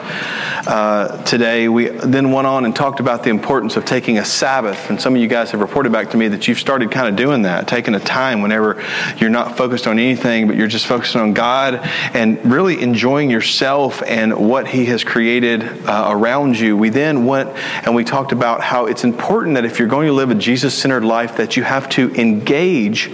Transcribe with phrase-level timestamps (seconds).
[0.66, 1.68] uh, today.
[1.68, 4.90] We then went on and talked about the importance of taking a Sabbath.
[4.90, 7.14] And some of you guys have reported back to me that you've started kind of
[7.16, 8.82] doing that, taking a time whenever
[9.18, 11.80] you're not focused on anything, but you're just focused on God
[12.14, 16.76] and really enjoying yourself and what He has created uh, around you.
[16.76, 17.50] We then went
[17.84, 20.76] and we talked about how it's important that if you're going to live a Jesus
[20.76, 23.10] centered life, that you have to engage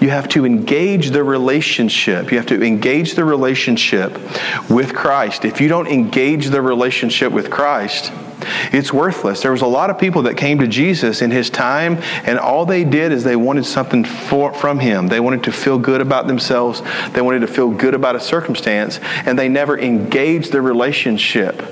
[0.00, 2.30] you have to engage the relationship.
[2.30, 4.12] You have to engage the relationship
[4.70, 5.44] with Christ.
[5.44, 6.93] If you don't engage the relationship
[7.32, 8.12] with Christ,
[8.72, 9.42] it's worthless.
[9.42, 12.66] There was a lot of people that came to Jesus in his time, and all
[12.66, 15.08] they did is they wanted something for, from him.
[15.08, 19.00] They wanted to feel good about themselves, they wanted to feel good about a circumstance,
[19.26, 21.62] and they never engaged the relationship.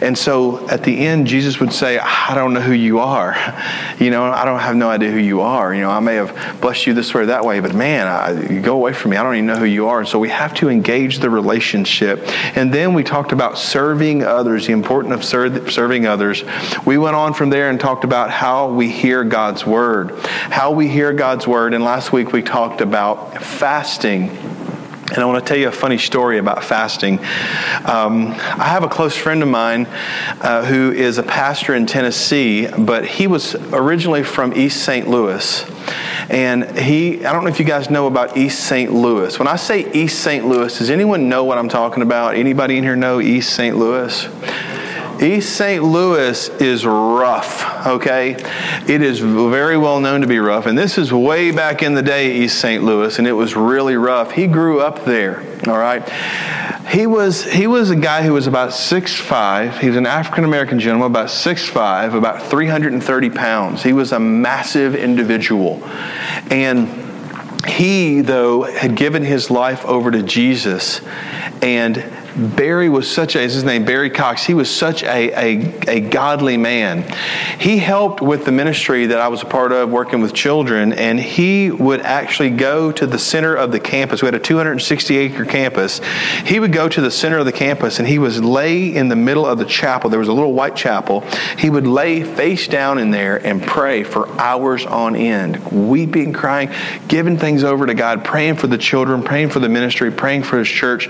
[0.00, 3.36] And so at the end, Jesus would say, I don't know who you are.
[4.00, 5.74] You know, I don't have no idea who you are.
[5.74, 8.60] You know, I may have blessed you this way or that way, but man, I,
[8.62, 9.18] go away from me.
[9.18, 9.98] I don't even know who you are.
[9.98, 12.26] And so we have to engage the relationship.
[12.56, 16.19] And then we talked about serving others, the importance of ser- serving others.
[16.84, 20.88] We went on from there and talked about how we hear God's word, how we
[20.88, 21.74] hear God's word.
[21.74, 24.36] And last week we talked about fasting
[25.12, 27.18] and I want to tell you a funny story about fasting.
[27.84, 29.86] Um, I have a close friend of mine
[30.40, 35.08] uh, who is a pastor in Tennessee, but he was originally from East St.
[35.08, 35.68] Louis.
[36.30, 38.92] And he, I don't know if you guys know about East St.
[38.92, 39.36] Louis.
[39.36, 40.46] When I say East St.
[40.46, 42.36] Louis, does anyone know what I'm talking about?
[42.36, 43.76] Anybody in here know East St.
[43.76, 44.28] Louis?
[45.20, 45.84] East St.
[45.84, 48.36] Louis is rough, okay?
[48.88, 50.64] It is very well known to be rough.
[50.64, 52.82] And this is way back in the day, East St.
[52.82, 54.32] Louis, and it was really rough.
[54.32, 56.08] He grew up there, all right?
[56.88, 59.78] He was, he was a guy who was about 6'5.
[59.78, 63.82] He was an African American gentleman, about 6'5, about 330 pounds.
[63.82, 65.84] He was a massive individual.
[66.50, 66.88] And
[67.66, 71.02] he, though, had given his life over to Jesus
[71.62, 71.96] and
[72.36, 76.56] Barry was such a, his name Barry Cox, he was such a, a, a, godly
[76.56, 77.02] man.
[77.58, 81.18] He helped with the ministry that I was a part of working with children, and
[81.18, 84.22] he would actually go to the center of the campus.
[84.22, 86.00] We had a 260 acre campus.
[86.44, 89.16] He would go to the center of the campus and he was lay in the
[89.16, 90.10] middle of the chapel.
[90.10, 91.20] There was a little white chapel.
[91.58, 96.70] He would lay face down in there and pray for hours on end, weeping, crying,
[97.08, 100.58] giving things over to God, praying for the children, praying for the ministry, praying for
[100.58, 101.08] his church.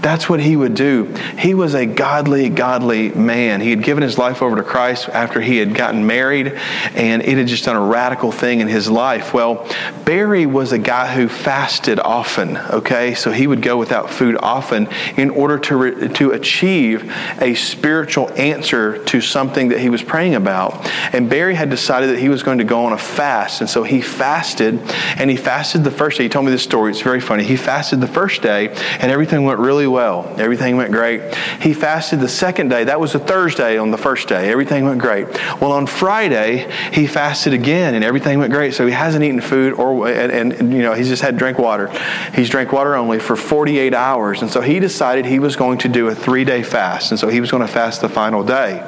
[0.00, 1.04] That's what he would do.
[1.38, 3.60] He was a godly, godly man.
[3.60, 6.52] He had given his life over to Christ after he had gotten married,
[6.94, 9.34] and it had just done a radical thing in his life.
[9.34, 9.68] Well,
[10.04, 13.14] Barry was a guy who fasted often, okay?
[13.14, 18.30] So he would go without food often in order to, re- to achieve a spiritual
[18.32, 20.86] answer to something that he was praying about.
[21.14, 23.82] And Barry had decided that he was going to go on a fast, and so
[23.82, 24.80] he fasted,
[25.16, 26.24] and he fasted the first day.
[26.24, 26.90] He told me this story.
[26.90, 27.44] It's very funny.
[27.44, 30.32] He fasted the first day, and everything went really well.
[30.38, 31.34] Everything Everything went great.
[31.62, 32.84] He fasted the second day.
[32.84, 34.52] That was a Thursday on the first day.
[34.52, 35.26] Everything went great.
[35.62, 38.74] Well, on Friday, he fasted again and everything went great.
[38.74, 41.88] So he hasn't eaten food or, and, and you know, he's just had drink water.
[42.34, 44.42] He's drank water only for 48 hours.
[44.42, 47.12] And so he decided he was going to do a three day fast.
[47.12, 48.82] And so he was going to fast the final day.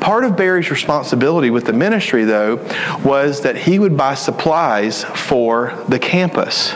[0.00, 2.56] Part of Barry's responsibility with the ministry, though,
[3.04, 6.74] was that he would buy supplies for the campus.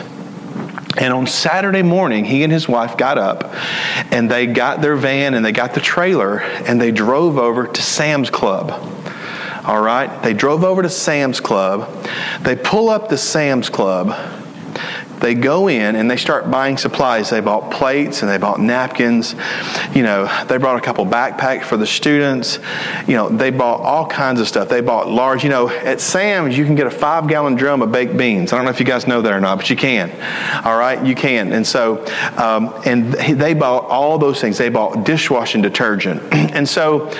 [0.99, 3.53] And on Saturday morning, he and his wife got up
[4.11, 7.81] and they got their van and they got the trailer and they drove over to
[7.81, 8.71] Sam's Club.
[9.63, 10.21] All right?
[10.21, 12.05] They drove over to Sam's Club.
[12.41, 14.09] They pull up to Sam's Club
[15.19, 17.29] they go in and they start buying supplies.
[17.29, 19.35] They bought plates and they bought napkins.
[19.93, 22.59] You know, they brought a couple backpacks for the students.
[23.07, 24.69] You know, they bought all kinds of stuff.
[24.69, 27.91] They bought large, you know, at Sam's you can get a five gallon drum of
[27.91, 28.53] baked beans.
[28.53, 30.11] I don't know if you guys know that or not, but you can.
[30.65, 31.53] All right, you can.
[31.53, 32.05] And so,
[32.37, 34.57] um, and they bought all those things.
[34.57, 36.21] They bought dishwashing detergent.
[36.33, 37.11] and so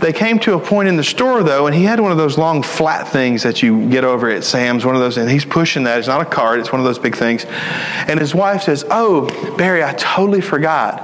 [0.00, 2.38] they came to a point in the store though, and he had one of those
[2.38, 5.84] long flat things that you get over at Sam's, one of those, and he's pushing
[5.84, 5.98] that.
[5.98, 7.43] It's not a cart, it's one of those big things.
[7.46, 11.00] And his wife says, Oh, Barry, I totally forgot.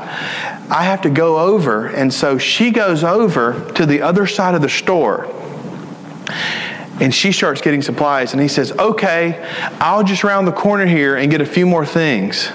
[0.70, 1.86] I have to go over.
[1.86, 5.26] And so she goes over to the other side of the store.
[7.00, 8.32] And she starts getting supplies.
[8.32, 9.42] And he says, Okay,
[9.80, 12.50] I'll just round the corner here and get a few more things.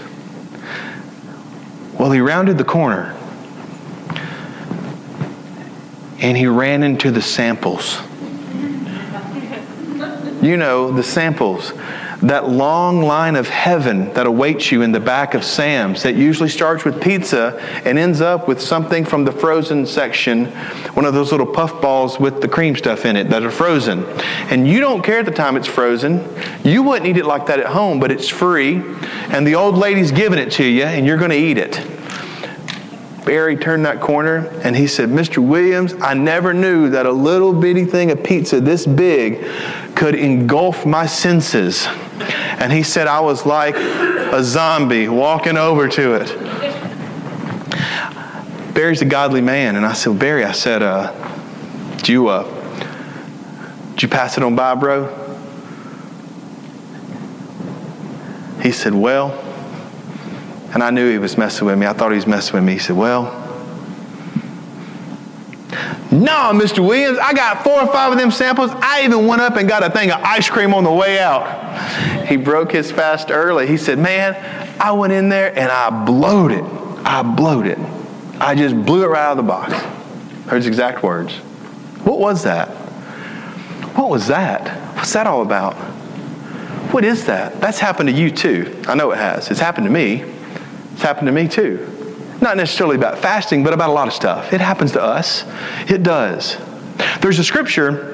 [2.00, 3.16] Well, he rounded the corner
[6.20, 8.00] and he ran into the samples.
[10.42, 11.72] You know, the samples
[12.28, 16.50] that long line of heaven that awaits you in the back of Sam's that usually
[16.50, 20.48] starts with pizza and ends up with something from the frozen section,
[20.94, 24.04] one of those little puff balls with the cream stuff in it that are frozen.
[24.50, 26.28] And you don't care at the time it's frozen.
[26.64, 28.82] You wouldn't eat it like that at home, but it's free.
[29.30, 31.80] And the old lady's giving it to you, and you're going to eat it.
[33.26, 35.40] Barry turned that corner and he said, Mr.
[35.40, 39.44] Williams, I never knew that a little bitty thing of pizza this big
[39.96, 41.88] could engulf my senses.
[42.66, 46.34] And he said, I was like a zombie walking over to it.
[48.74, 49.76] Barry's a godly man.
[49.76, 51.12] And I said, Barry, I said, uh,
[51.98, 52.44] did you, uh,
[53.92, 55.06] did you pass it on by, bro?
[58.64, 59.30] He said, Well,
[60.74, 61.86] and I knew he was messing with me.
[61.86, 62.74] I thought he was messing with me.
[62.74, 63.45] He said, Well,
[66.24, 66.86] no, Mr.
[66.86, 68.72] Williams, I got four or five of them samples.
[68.74, 72.26] I even went up and got a thing of ice cream on the way out.
[72.28, 73.68] He broke his fast early.
[73.68, 74.36] He said, Man,
[74.80, 76.64] I went in there and I blowed it.
[77.06, 77.78] I blowed it.
[78.40, 79.74] I just blew it right out of the box.
[80.50, 81.36] Heard his exact words.
[82.04, 82.70] What was that?
[83.96, 84.96] What was that?
[84.96, 85.76] What's that all about?
[86.92, 87.60] What is that?
[87.62, 88.82] That's happened to you too.
[88.88, 89.50] I know it has.
[89.50, 90.22] It's happened to me.
[90.94, 91.95] It's happened to me too.
[92.46, 94.54] Not necessarily about fasting, but about a lot of stuff.
[94.54, 95.44] It happens to us.
[95.90, 96.58] It does.
[97.20, 98.12] There's a scripture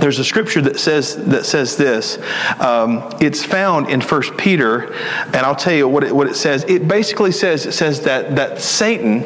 [0.00, 2.18] there's a scripture that says that says this.
[2.60, 6.64] Um, it's found in First Peter, and I'll tell you what it, what it says.
[6.64, 9.24] It basically says it says that that Satan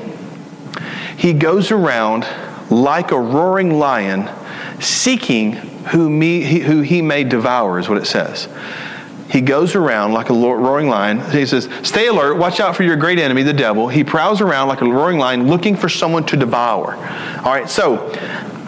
[1.16, 2.26] he goes around
[2.68, 4.28] like a roaring lion,
[4.80, 7.78] seeking who me who he may devour.
[7.78, 8.48] Is what it says.
[9.32, 11.18] He goes around like a roaring lion.
[11.30, 13.88] He says, Stay alert, watch out for your great enemy, the devil.
[13.88, 16.96] He prowls around like a roaring lion looking for someone to devour.
[17.38, 18.12] All right, so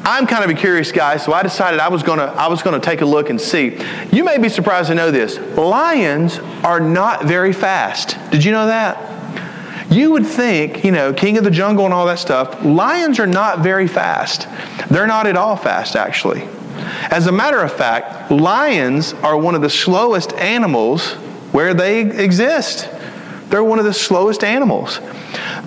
[0.06, 2.62] I'm kind of a curious guy, so I decided I was going to I was
[2.62, 3.78] to take a look and see.
[4.11, 5.38] You may be surprised to know this.
[5.55, 8.16] Lions are not very fast.
[8.31, 9.93] Did you know that?
[9.93, 13.26] You would think, you know, king of the jungle and all that stuff, lions are
[13.26, 14.49] not very fast.
[14.88, 16.49] They're not at all fast actually.
[17.11, 21.12] As a matter of fact, lions are one of the slowest animals
[21.53, 22.88] where they exist.
[23.49, 25.00] They're one of the slowest animals.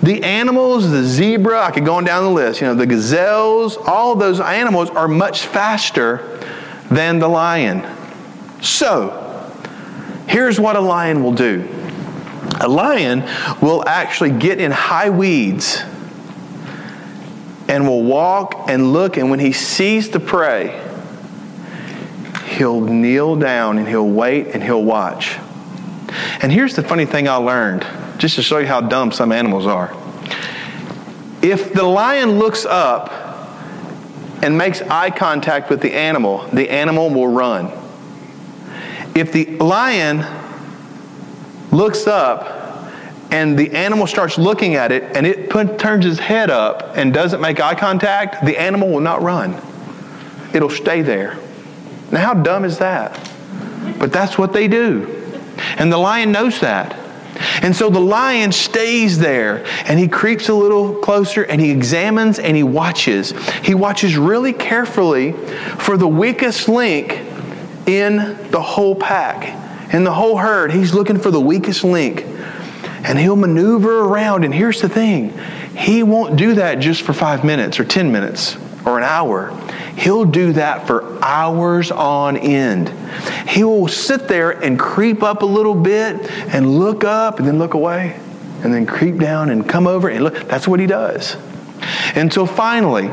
[0.02, 3.76] The animals, the zebra, I could go on down the list, you know, the gazelles,
[3.76, 6.38] all those animals are much faster
[6.90, 7.86] than the lion.
[8.62, 9.50] So,
[10.26, 11.66] here's what a lion will do
[12.60, 13.22] a lion
[13.62, 15.82] will actually get in high weeds
[17.68, 20.87] and will walk and look, and when he sees the prey,
[22.48, 25.38] he'll kneel down and he'll wait and he'll watch.
[26.42, 27.86] And here's the funny thing I learned,
[28.18, 29.94] just to show you how dumb some animals are.
[31.42, 33.12] If the lion looks up
[34.42, 37.70] and makes eye contact with the animal, the animal will run.
[39.14, 40.24] If the lion
[41.70, 42.56] looks up
[43.30, 47.12] and the animal starts looking at it and it put, turns its head up and
[47.12, 49.60] doesn't make eye contact, the animal will not run.
[50.54, 51.38] It'll stay there.
[52.10, 53.30] Now, how dumb is that?
[53.98, 55.14] But that's what they do.
[55.76, 56.96] And the lion knows that.
[57.62, 62.38] And so the lion stays there and he creeps a little closer and he examines
[62.38, 63.32] and he watches.
[63.62, 65.32] He watches really carefully
[65.78, 67.20] for the weakest link
[67.86, 68.16] in
[68.50, 70.72] the whole pack, in the whole herd.
[70.72, 72.24] He's looking for the weakest link
[73.04, 74.44] and he'll maneuver around.
[74.44, 75.36] And here's the thing
[75.76, 79.50] he won't do that just for five minutes or 10 minutes or an hour.
[79.98, 82.88] He'll do that for hours on end.
[83.48, 87.58] He will sit there and creep up a little bit and look up and then
[87.58, 88.18] look away
[88.62, 90.34] and then creep down and come over and look.
[90.46, 91.36] That's what he does.
[92.14, 93.08] Until finally,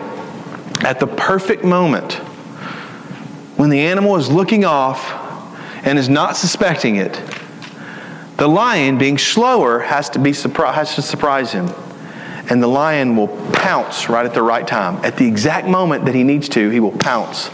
[0.82, 2.14] at the perfect moment,
[3.58, 5.12] when the animal is looking off
[5.88, 7.20] and is not suspecting it,
[8.38, 11.68] the lion, being slower, has to, be surpri- has to surprise him
[12.50, 15.04] and the lion will pounce right at the right time.
[15.04, 17.50] At the exact moment that he needs to, he will pounce.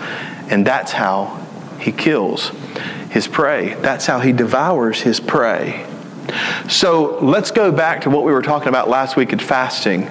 [0.50, 1.46] And that's how
[1.80, 2.50] he kills
[3.10, 3.76] his prey.
[3.76, 5.86] That's how he devours his prey.
[6.70, 10.10] So let's go back to what we were talking about last week at fasting.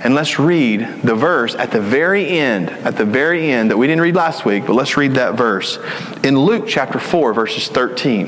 [0.00, 3.86] And let's read the verse at the very end, at the very end that we
[3.86, 5.78] didn't read last week, but let's read that verse.
[6.22, 8.26] In Luke chapter 4, verses 13,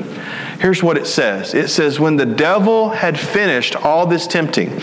[0.59, 4.79] here's what it says It says, When the devil had finished all this tempting,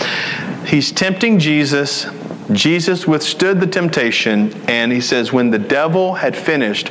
[0.67, 2.07] He's tempting Jesus.
[2.53, 6.91] Jesus withstood the temptation, and he says, When the devil had finished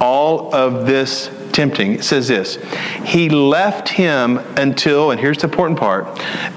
[0.00, 1.94] all of this tempting.
[1.94, 2.56] It says this
[3.04, 6.06] He left him until, and here's the important part,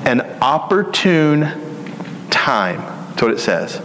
[0.05, 2.79] an opportune time.
[3.09, 3.81] That's what it says.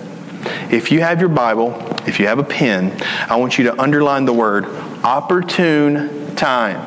[0.73, 1.75] If you have your Bible,
[2.07, 2.97] if you have a pen,
[3.29, 4.65] I want you to underline the word
[5.05, 6.87] opportune time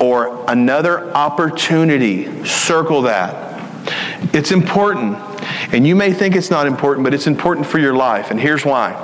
[0.00, 2.44] or another opportunity.
[2.44, 3.45] Circle that.
[4.32, 5.16] It's important.
[5.72, 8.30] And you may think it's not important, but it's important for your life.
[8.30, 9.02] And here's why.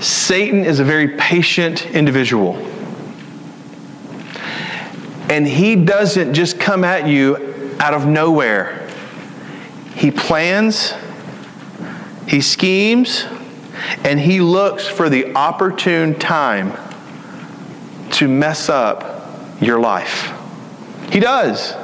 [0.00, 2.56] Satan is a very patient individual.
[5.30, 8.88] And he doesn't just come at you out of nowhere.
[9.94, 10.94] He plans,
[12.26, 13.26] he schemes,
[14.04, 16.72] and he looks for the opportune time
[18.12, 20.32] to mess up your life.
[21.10, 21.74] He does.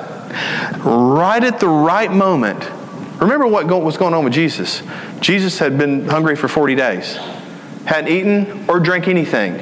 [0.84, 2.62] Right at the right moment.
[3.20, 4.82] Remember what was going on with Jesus?
[5.20, 7.16] Jesus had been hungry for 40 days,
[7.86, 9.54] hadn't eaten or drank anything.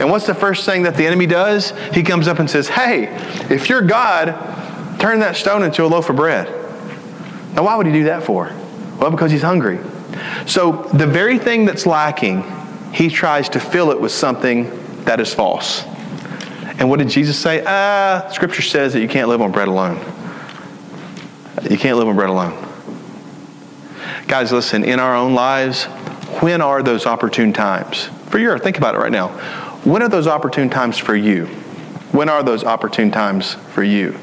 [0.00, 1.72] And what's the first thing that the enemy does?
[1.92, 3.04] He comes up and says, Hey,
[3.50, 6.46] if you're God, turn that stone into a loaf of bread.
[7.54, 8.52] Now, why would he do that for?
[8.98, 9.78] Well, because he's hungry.
[10.46, 12.44] So, the very thing that's lacking,
[12.92, 14.70] he tries to fill it with something
[15.04, 15.84] that is false.
[16.78, 17.62] And what did Jesus say?
[17.66, 19.96] Ah, Scripture says that you can't live on bread alone.
[21.68, 22.64] You can't live on bread alone.
[24.28, 25.84] Guys, listen, in our own lives,
[26.40, 28.04] when are those opportune times?
[28.28, 29.28] For your, think about it right now.
[29.84, 31.46] When are those opportune times for you?
[32.12, 34.16] When are those opportune times for you?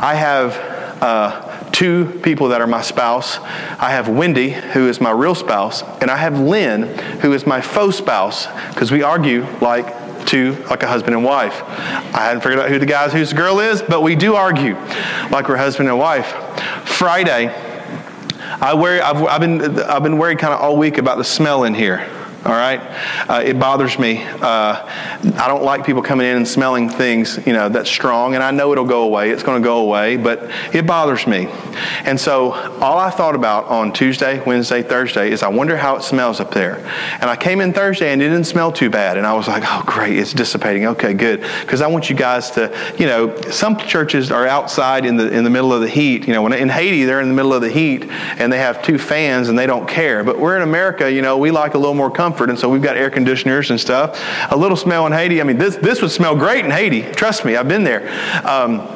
[0.00, 0.56] I have
[1.02, 3.38] uh, two people that are my spouse.
[3.38, 6.84] I have Wendy, who is my real spouse, and I have Lynn,
[7.20, 9.97] who is my faux spouse, because we argue like
[10.28, 11.62] to like a husband and wife.
[11.62, 14.34] I hadn't figured out who the guy is, guys, whose girl is, but we do
[14.34, 14.74] argue
[15.30, 16.26] like we're husband and wife.
[16.86, 17.48] Friday,
[18.60, 21.74] I I've, I've been, I've been worried kind of all week about the smell in
[21.74, 22.80] here all right?
[23.28, 24.22] Uh, it bothers me.
[24.22, 24.86] Uh,
[25.36, 28.52] I don't like people coming in and smelling things, you know, that's strong, and I
[28.52, 29.30] know it'll go away.
[29.30, 31.48] It's going to go away, but it bothers me.
[32.04, 36.02] And so all I thought about on Tuesday, Wednesday, Thursday is I wonder how it
[36.02, 36.76] smells up there.
[37.20, 39.64] And I came in Thursday and it didn't smell too bad, and I was like,
[39.66, 40.86] oh, great, it's dissipating.
[40.86, 41.44] Okay, good.
[41.60, 45.44] Because I want you guys to, you know, some churches are outside in the, in
[45.44, 46.26] the middle of the heat.
[46.26, 48.82] You know, when in Haiti, they're in the middle of the heat, and they have
[48.82, 50.22] two fans, and they don't care.
[50.22, 52.50] But we're in America, you know, we like a little more comfort comfort.
[52.50, 54.20] And so we've got air conditioners and stuff.
[54.50, 55.40] A little smell in Haiti.
[55.40, 57.02] I mean, this, this would smell great in Haiti.
[57.12, 58.08] Trust me, I've been there.
[58.46, 58.86] Um,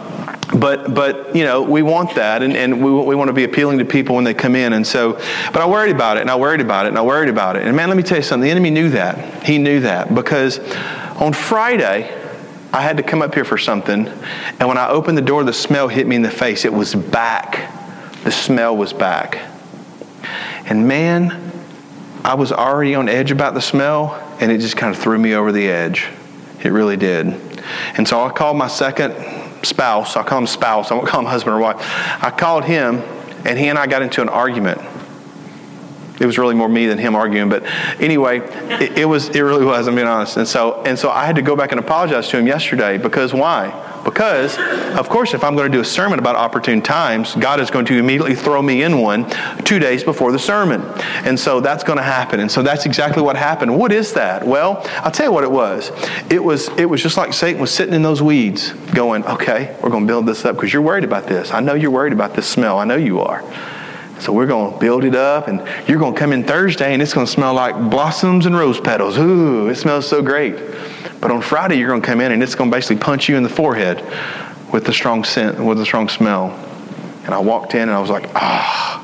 [0.58, 3.78] but but you know we want that and, and we, we want to be appealing
[3.78, 5.14] to people when they come in and so
[5.50, 7.62] but i worried about it and i worried about it and i worried about it
[7.62, 10.58] and man let me tell you something the enemy knew that he knew that because
[11.16, 12.14] on friday
[12.70, 15.54] i had to come up here for something and when i opened the door the
[15.54, 17.72] smell hit me in the face it was back
[18.24, 19.40] the smell was back
[20.66, 21.51] and man
[22.24, 25.34] I was already on edge about the smell, and it just kind of threw me
[25.34, 26.08] over the edge.
[26.62, 27.26] It really did.
[27.96, 29.14] And so I called my second
[29.64, 30.16] spouse.
[30.16, 30.92] I call him spouse.
[30.92, 31.76] I won't call him husband or wife.
[31.80, 33.02] I called him,
[33.44, 34.80] and he and I got into an argument.
[36.20, 37.64] It was really more me than him arguing, but
[38.00, 38.40] anyway,
[38.80, 39.30] it, it was.
[39.30, 39.88] It really was.
[39.88, 40.36] I'm being honest.
[40.36, 43.32] And so, and so I had to go back and apologize to him yesterday because
[43.32, 43.90] why?
[44.04, 44.58] Because,
[44.98, 47.86] of course, if I'm going to do a sermon about opportune times, God is going
[47.86, 49.30] to immediately throw me in one
[49.64, 50.82] two days before the sermon.
[51.24, 52.40] And so that's going to happen.
[52.40, 53.76] And so that's exactly what happened.
[53.78, 54.46] What is that?
[54.46, 55.92] Well, I'll tell you what it was.
[56.30, 59.90] It was it was just like Satan was sitting in those weeds going, okay, we're
[59.90, 61.52] going to build this up because you're worried about this.
[61.52, 62.78] I know you're worried about this smell.
[62.78, 63.42] I know you are.
[64.22, 67.02] So we're going to build it up, and you're going to come in Thursday, and
[67.02, 69.18] it's going to smell like blossoms and rose petals.
[69.18, 70.54] Ooh, it smells so great.
[71.20, 73.36] But on Friday, you're going to come in and it's going to basically punch you
[73.36, 74.00] in the forehead
[74.72, 76.50] with the strong scent, with the strong smell.
[77.24, 78.98] And I walked in and I was like, ah.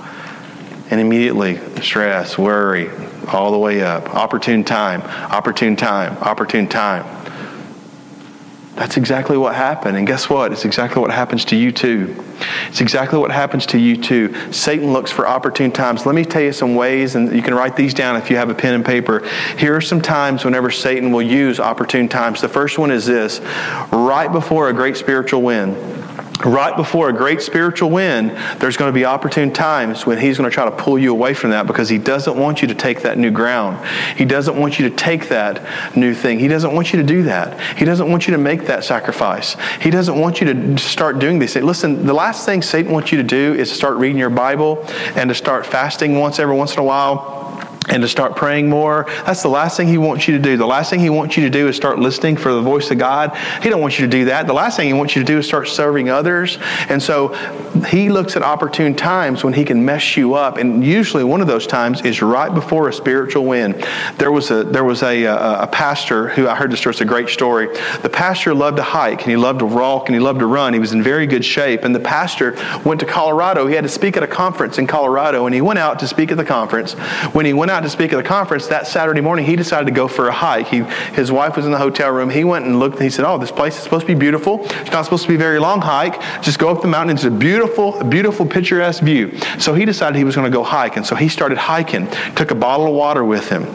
[0.91, 2.91] And immediately, stress, worry,
[3.27, 4.15] all the way up.
[4.15, 7.05] Opportune time, opportune time, opportune time.
[8.79, 9.97] That's exactly what happened.
[9.97, 10.53] And guess what?
[10.53, 12.25] It's exactly what happens to you too.
[12.69, 14.53] It's exactly what happens to you too.
[14.53, 16.07] Satan looks for opportune times.
[16.07, 18.51] Let me tell you some ways, and you can write these down if you have
[18.51, 19.27] a pen and paper.
[19.57, 22.41] Here are some times whenever Satan will use opportune times.
[22.41, 23.41] The first one is this
[23.91, 25.98] right before a great spiritual win
[26.45, 28.29] right before a great spiritual win,
[28.59, 31.35] there's going to be opportune times when he's going to try to pull you away
[31.35, 33.85] from that because he doesn't want you to take that new ground.
[34.17, 36.39] He doesn't want you to take that new thing.
[36.39, 37.61] He doesn't want you to do that.
[37.77, 39.57] He doesn't want you to make that sacrifice.
[39.81, 41.65] He doesn't want you to start doing these things.
[41.65, 44.85] Listen, the last thing Satan wants you to do is start reading your Bible
[45.17, 47.38] and to start fasting once every once in a while
[47.89, 49.07] and to start praying more.
[49.25, 50.57] That's the last thing he wants you to do.
[50.57, 52.99] The last thing he wants you to do is start listening for the voice of
[52.99, 53.37] God.
[53.63, 54.47] He don't want you to do that.
[54.47, 56.59] The last thing he wants you to do is start serving others.
[56.89, 57.35] And so
[57.87, 60.57] he looks at opportune times when he can mess you up.
[60.57, 63.83] And usually one of those times is right before a spiritual win.
[64.17, 66.93] There was a there was a, a, a pastor who I heard this story.
[66.93, 67.69] It's a great story.
[68.03, 70.73] The pastor loved to hike and he loved to walk and he loved to run.
[70.73, 71.85] He was in very good shape.
[71.85, 73.67] And the pastor went to Colorado.
[73.67, 76.31] He had to speak at a conference in Colorado, and he went out to speak
[76.31, 76.95] at the conference.
[77.33, 79.93] When he went out to speak at the conference that Saturday morning, he decided to
[79.93, 80.69] go for a hike.
[80.69, 80.83] He,
[81.15, 82.31] his wife was in the hotel room.
[82.31, 82.97] He went and looked.
[82.97, 84.65] And he said, "Oh, this place is supposed to be beautiful.
[84.65, 86.21] It's not supposed to be a very long hike.
[86.43, 87.17] Just go up the mountain.
[87.17, 90.97] It's a beautiful, beautiful, picturesque view." So he decided he was going to go hike,
[90.97, 92.09] and so he started hiking.
[92.35, 93.67] Took a bottle of water with him.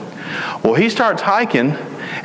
[0.64, 1.72] Well, he starts hiking,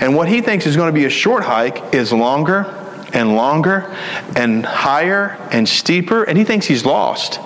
[0.01, 2.75] and what he thinks is going to be a short hike is longer
[3.13, 3.95] and longer
[4.37, 7.41] and higher and steeper, and he thinks he's lost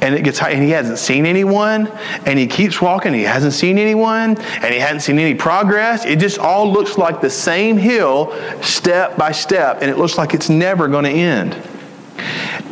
[0.00, 1.86] and it gets high, and he hasn't seen anyone,
[2.26, 6.04] and he keeps walking, he hasn't seen anyone, and he hasn't seen any progress.
[6.04, 10.34] It just all looks like the same hill, step by step, and it looks like
[10.34, 11.56] it's never going to end.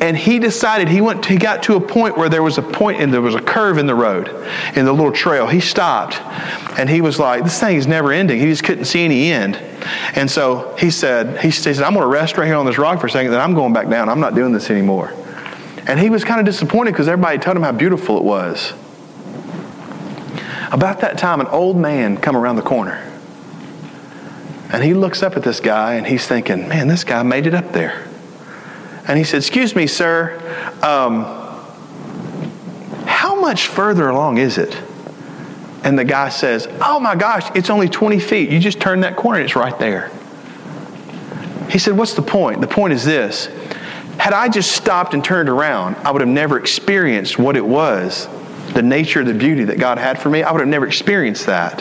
[0.00, 1.26] And he decided he went.
[1.26, 3.76] He got to a point where there was a point and there was a curve
[3.76, 4.28] in the road,
[4.74, 5.46] in the little trail.
[5.46, 6.20] He stopped,
[6.78, 9.56] and he was like, "This thing is never ending." He just couldn't see any end.
[10.14, 12.98] And so he said, "He said, I'm going to rest right here on this rock
[13.00, 13.30] for a second.
[13.32, 14.08] Then I'm going back down.
[14.08, 15.12] I'm not doing this anymore."
[15.90, 18.74] And he was kind of disappointed because everybody told him how beautiful it was.
[20.70, 23.04] About that time, an old man come around the corner.
[24.72, 27.54] And he looks up at this guy and he's thinking, man, this guy made it
[27.54, 28.06] up there.
[29.08, 30.38] And he said, excuse me, sir,
[30.80, 31.24] um,
[33.08, 34.80] how much further along is it?
[35.82, 38.50] And the guy says, oh my gosh, it's only 20 feet.
[38.50, 40.12] You just turn that corner and it's right there.
[41.68, 42.60] He said, what's the point?
[42.60, 43.48] The point is this
[44.20, 48.28] had I just stopped and turned around, I would have never experienced what it was,
[48.74, 50.42] the nature, of the beauty that God had for me.
[50.42, 51.80] I would have never experienced that.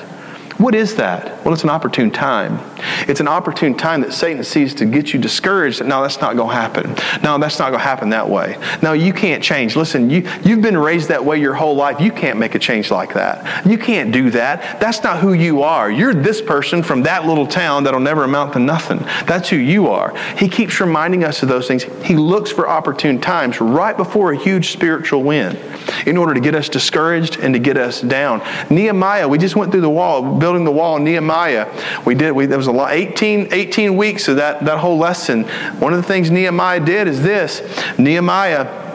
[0.58, 1.44] What is that?
[1.44, 2.60] Well, it's an opportune time.
[3.08, 5.84] It's an opportune time that Satan sees to get you discouraged.
[5.84, 6.96] No, that's not going to happen.
[7.24, 8.58] No, that's not going to happen that way.
[8.82, 9.76] No, you can't change.
[9.76, 12.00] Listen, you, you've been raised that way your whole life.
[12.00, 13.66] You can't make a change like that.
[13.66, 14.80] You can't do that.
[14.80, 15.92] That's not who you are.
[15.92, 19.00] You're this person from that little town that'll never amount to nothing.
[19.26, 20.16] That's who you are.
[20.38, 21.84] He keeps reminding us of those things.
[22.04, 25.58] He looks for opportune times right before a huge spiritual win
[26.06, 28.42] in order to get us discouraged and to get us down.
[28.70, 31.00] Nehemiah, we just went through the wall, building the wall.
[31.00, 31.68] Nehemiah,
[32.06, 32.32] we did.
[32.32, 35.44] We, there was a lot, 18, 18 weeks of that, that whole lesson.
[35.80, 37.62] One of the things Nehemiah did is this
[37.98, 38.89] Nehemiah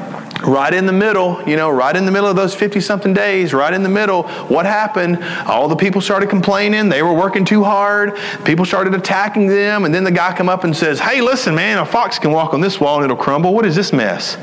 [0.46, 3.52] right in the middle, you know, right in the middle of those 50 something days,
[3.52, 5.22] right in the middle, what happened?
[5.46, 6.88] All the people started complaining.
[6.88, 8.16] They were working too hard.
[8.44, 9.84] People started attacking them.
[9.84, 12.54] And then the guy come up and says, Hey, listen, man, a fox can walk
[12.54, 13.54] on this wall and it'll crumble.
[13.54, 14.36] What is this mess?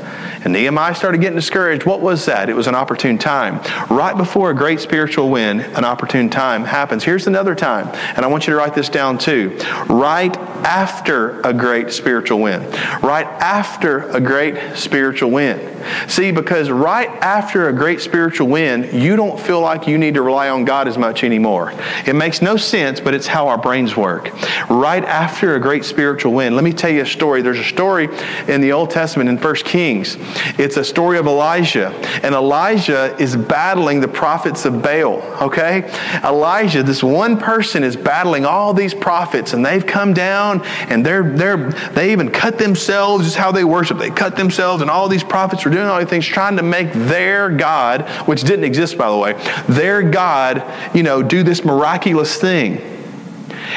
[0.44, 1.86] And Nehemiah started getting discouraged.
[1.86, 2.48] What was that?
[2.48, 3.60] It was an opportune time.
[3.88, 7.04] Right before a great spiritual win, an opportune time happens.
[7.04, 9.56] Here's another time, and I want you to write this down too.
[9.88, 12.62] Right after a great spiritual win.
[13.02, 15.60] Right after a great spiritual win.
[16.08, 20.22] See, because right after a great spiritual win, you don't feel like you need to
[20.22, 21.72] rely on God as much anymore.
[22.06, 24.30] It makes no sense, but it's how our brains work.
[24.68, 27.42] Right after a great spiritual win, let me tell you a story.
[27.42, 28.08] There's a story
[28.48, 30.16] in the Old Testament in 1 Kings.
[30.58, 31.88] It's a story of Elijah.
[32.22, 35.90] And Elijah is battling the prophets of Baal, okay?
[36.24, 41.22] Elijah, this one person, is battling all these prophets, and they've come down and they're,
[41.22, 43.98] they're, they even cut themselves, is how they worship.
[43.98, 46.92] They cut themselves, and all these prophets are doing all these things, trying to make
[46.92, 49.32] their God, which didn't exist, by the way,
[49.68, 50.64] their God,
[50.94, 52.80] you know, do this miraculous thing.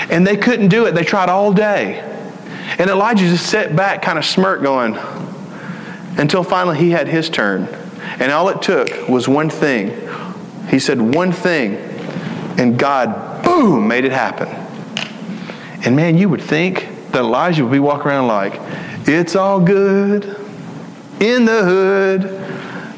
[0.10, 0.94] And they couldn't do it.
[0.94, 2.00] They tried all day.
[2.78, 4.96] And Elijah just sat back, kind of smirk, going,
[6.18, 7.68] until finally he had his turn.
[8.20, 9.90] And all it took was one thing.
[10.70, 11.76] He said one thing,
[12.58, 14.48] and God, boom, made it happen.
[15.86, 18.60] And man, you would think that Elijah would be walking around like,
[19.08, 20.45] it's all good
[21.20, 22.26] in the hood.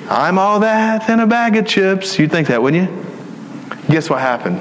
[0.10, 2.18] I'm all that and a bag of chips.
[2.18, 3.06] You'd think that, wouldn't you?
[3.90, 4.58] Guess what happened?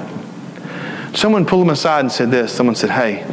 [1.15, 2.53] Someone pulled him aside and said this.
[2.53, 3.23] Someone said, Hey,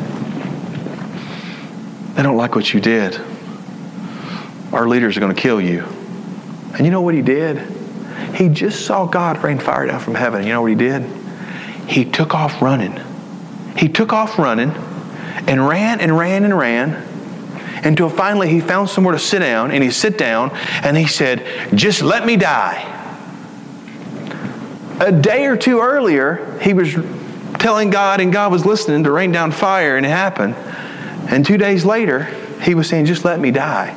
[2.14, 3.20] they don't like what you did
[4.74, 5.84] our leaders are going to kill you.
[6.74, 7.58] And you know what he did?
[8.34, 10.42] He just saw God rain fire down from heaven.
[10.42, 11.02] You know what he did?
[11.86, 13.00] He took off running.
[13.76, 14.70] He took off running
[15.46, 17.06] and ran and ran and ran
[17.84, 20.50] until finally he found somewhere to sit down and he sit down
[20.82, 22.90] and he said, Just let me die.
[25.00, 26.94] A day or two earlier, he was
[27.58, 30.54] telling God and God was listening to rain down fire and it happened.
[31.30, 32.24] And two days later,
[32.62, 33.96] he was saying, Just let me die.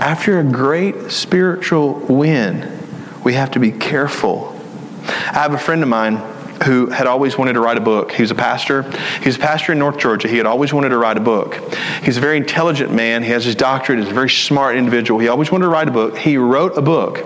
[0.00, 2.80] After a great spiritual win,
[3.24, 4.52] we have to be careful
[5.32, 6.16] I have a friend of mine
[6.64, 8.12] who had always wanted to write a book.
[8.12, 8.82] He was a pastor.
[9.18, 10.28] He was a pastor in North Georgia.
[10.28, 11.54] He had always wanted to write a book.
[12.02, 13.22] He's a very intelligent man.
[13.22, 13.98] He has his doctorate.
[13.98, 15.20] He's a very smart individual.
[15.20, 16.16] He always wanted to write a book.
[16.16, 17.24] He wrote a book.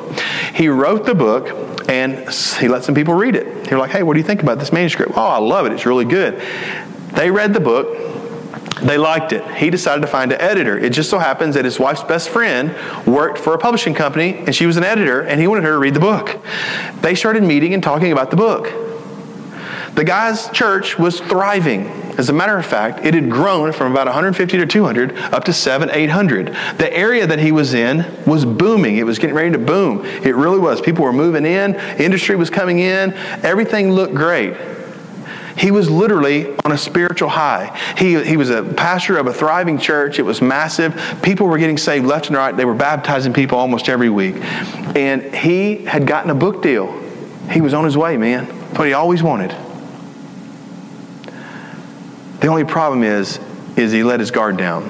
[0.55, 3.65] He wrote the book and he let some people read it.
[3.65, 5.13] They were like, hey, what do you think about this manuscript?
[5.17, 5.73] Oh, I love it.
[5.73, 6.41] It's really good.
[7.13, 8.05] They read the book.
[8.83, 9.43] They liked it.
[9.57, 10.77] He decided to find an editor.
[10.77, 12.75] It just so happens that his wife's best friend
[13.07, 15.79] worked for a publishing company and she was an editor and he wanted her to
[15.79, 16.39] read the book.
[17.01, 18.96] They started meeting and talking about the book.
[19.97, 21.87] The guy's church was thriving.
[22.19, 25.55] As a matter of fact, it had grown from about 150 to 200 up to
[25.55, 26.49] 7, 800.
[26.77, 28.99] The area that he was in was booming.
[28.99, 30.05] It was getting ready to boom.
[30.05, 30.83] It really was.
[30.83, 34.55] People were moving in, industry was coming in, everything looked great.
[35.57, 37.75] He was literally on a spiritual high.
[37.97, 40.19] He, he was a pastor of a thriving church.
[40.19, 40.95] It was massive.
[41.23, 42.55] People were getting saved left and right.
[42.55, 44.37] They were baptizing people almost every week.
[44.95, 46.93] And he had gotten a book deal.
[47.51, 48.45] He was on his way, man.
[48.77, 49.57] What he always wanted.
[52.41, 53.41] The only problem is,
[53.77, 54.85] is he let his guard down.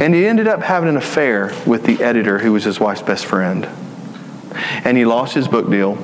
[0.00, 3.26] And he ended up having an affair with the editor who was his wife's best
[3.26, 3.68] friend.
[4.84, 5.98] And he lost his book deal.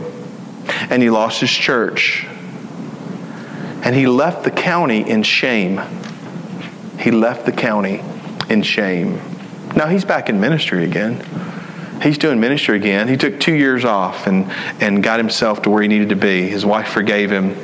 [0.88, 2.26] And he lost his church.
[3.83, 5.80] And he left the county in shame.
[6.98, 8.02] He left the county
[8.48, 9.20] in shame.
[9.74, 11.24] Now he's back in ministry again.
[12.02, 13.09] He's doing ministry again.
[13.09, 16.48] He took two years off and, and got himself to where he needed to be.
[16.48, 17.54] His wife forgave him,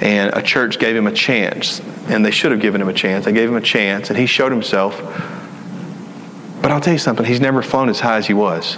[0.00, 3.24] and a church gave him a chance and they should have given him a chance.
[3.24, 5.00] They gave him a chance, and he showed himself.
[6.60, 8.74] But I'll tell you something, he's never flown as high as he was.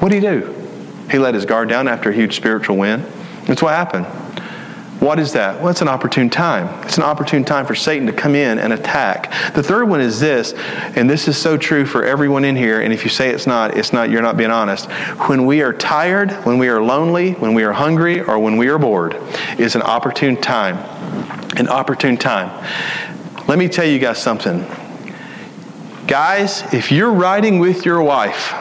[0.00, 0.52] What did he do?
[1.10, 3.04] He let his guard down after a huge spiritual win.
[3.44, 4.06] That's what happened.
[5.00, 5.60] What is that?
[5.60, 6.82] Well, it's an opportune time.
[6.84, 9.30] It's an opportune time for Satan to come in and attack.
[9.54, 10.54] The third one is this,
[10.96, 13.76] and this is so true for everyone in here, and if you say it's not,
[13.76, 14.90] it's not, you're not being honest.
[15.28, 18.68] When we are tired, when we are lonely, when we are hungry, or when we
[18.68, 19.16] are bored,
[19.58, 20.78] is an opportune time
[21.56, 22.50] an opportune time.
[23.48, 24.66] Let me tell you guys something.
[26.06, 28.54] Guys, if you're riding with your wife,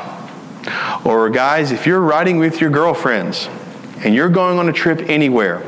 [1.06, 3.50] or guys, if you're riding with your girlfriends,
[4.04, 5.62] and you're going on a trip anywhere,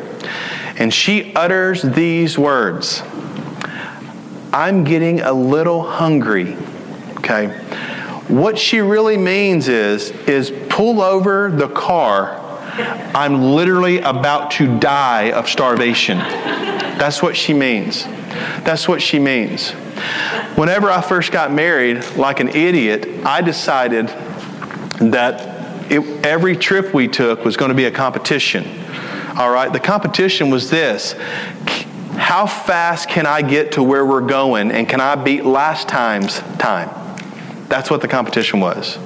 [0.77, 3.01] and she utters these words,
[4.53, 6.55] I'm getting a little hungry.
[7.17, 7.47] Okay?
[8.27, 12.43] What she really means is is pull over the car.
[13.15, 16.19] I'm literally about to die of starvation.
[16.19, 18.03] That's what she means.
[18.63, 19.71] That's what she means.
[20.55, 24.07] Whenever I first got married, like an idiot, I decided
[24.99, 28.63] that it, every trip we took was going to be a competition.
[29.37, 29.71] All right?
[29.71, 31.13] The competition was this
[32.17, 36.39] how fast can I get to where we're going, and can I beat last time's
[36.57, 36.89] time?
[37.69, 38.97] That's what the competition was.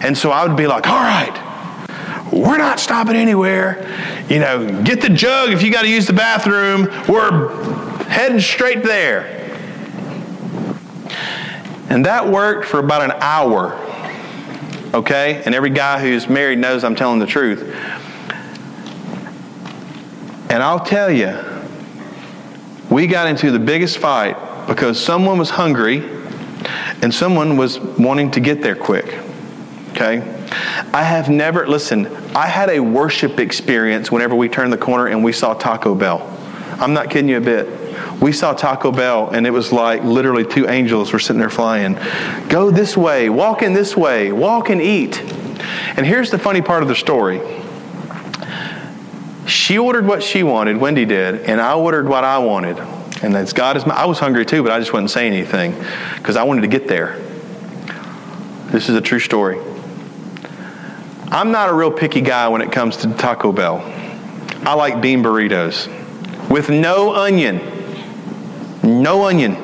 [0.00, 3.84] And so I would be like, all right, we're not stopping anywhere.
[4.28, 6.84] You know, get the jug if you got to use the bathroom.
[7.08, 9.34] We're heading straight there.
[11.88, 13.72] And that worked for about an hour.
[14.92, 15.42] Okay?
[15.44, 17.74] And every guy who's married knows I'm telling the truth.
[20.50, 21.38] And I'll tell you,
[22.90, 26.02] we got into the biggest fight because someone was hungry
[27.02, 29.18] and someone was wanting to get there quick.
[29.90, 30.20] Okay?
[30.92, 35.22] I have never, listen, I had a worship experience whenever we turned the corner and
[35.22, 36.22] we saw Taco Bell.
[36.80, 37.68] I'm not kidding you a bit.
[38.20, 41.94] We saw Taco Bell and it was like literally two angels were sitting there flying.
[42.48, 45.20] Go this way, walk in this way, walk and eat.
[45.96, 47.40] And here's the funny part of the story.
[49.48, 52.78] She ordered what she wanted, Wendy did, and I ordered what I wanted.
[53.22, 55.74] And as God is my, I was hungry too, but I just wasn't saying anything
[56.16, 57.18] because I wanted to get there.
[58.66, 59.58] This is a true story.
[61.30, 63.78] I'm not a real picky guy when it comes to Taco Bell.
[64.66, 65.88] I like bean burritos
[66.50, 67.60] with no onion.
[68.82, 69.56] No onion.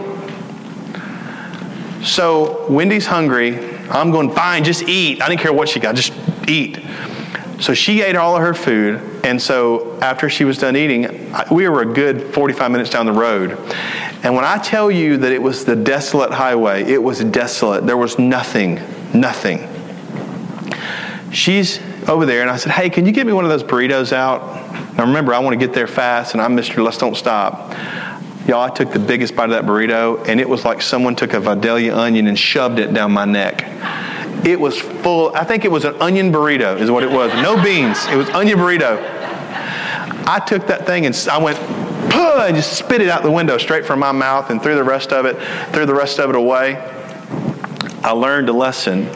[2.02, 3.74] So Wendy's hungry.
[3.90, 5.20] I'm going, fine, just eat.
[5.20, 6.14] I didn't care what she got, just
[6.48, 6.78] eat.
[7.64, 9.00] So she ate all of her food.
[9.24, 13.12] And so after she was done eating, we were a good 45 minutes down the
[13.12, 13.52] road.
[14.22, 17.86] And when I tell you that it was the desolate highway, it was desolate.
[17.86, 18.80] There was nothing,
[19.14, 19.68] nothing
[21.34, 24.12] she's over there, and I said, Hey, can you get me one of those burritos
[24.12, 24.42] out?
[24.96, 26.82] Now remember, I want to get there fast, and I'm Mr.
[26.82, 27.72] Let's Don't Stop.
[28.46, 31.32] Y'all, I took the biggest bite of that burrito, and it was like someone took
[31.32, 33.62] a Vidalia onion and shoved it down my neck.
[34.44, 37.32] It was full, I think it was an onion burrito, is what it was.
[37.34, 38.98] No beans, it was onion burrito.
[40.26, 43.84] I took that thing and I went, and just spit it out the window straight
[43.84, 45.36] from my mouth and threw the rest of it,
[45.72, 46.76] threw the rest of it away.
[48.02, 49.08] I learned a lesson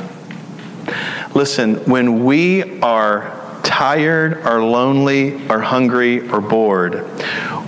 [1.35, 7.07] Listen, when we are tired or lonely or hungry or bored,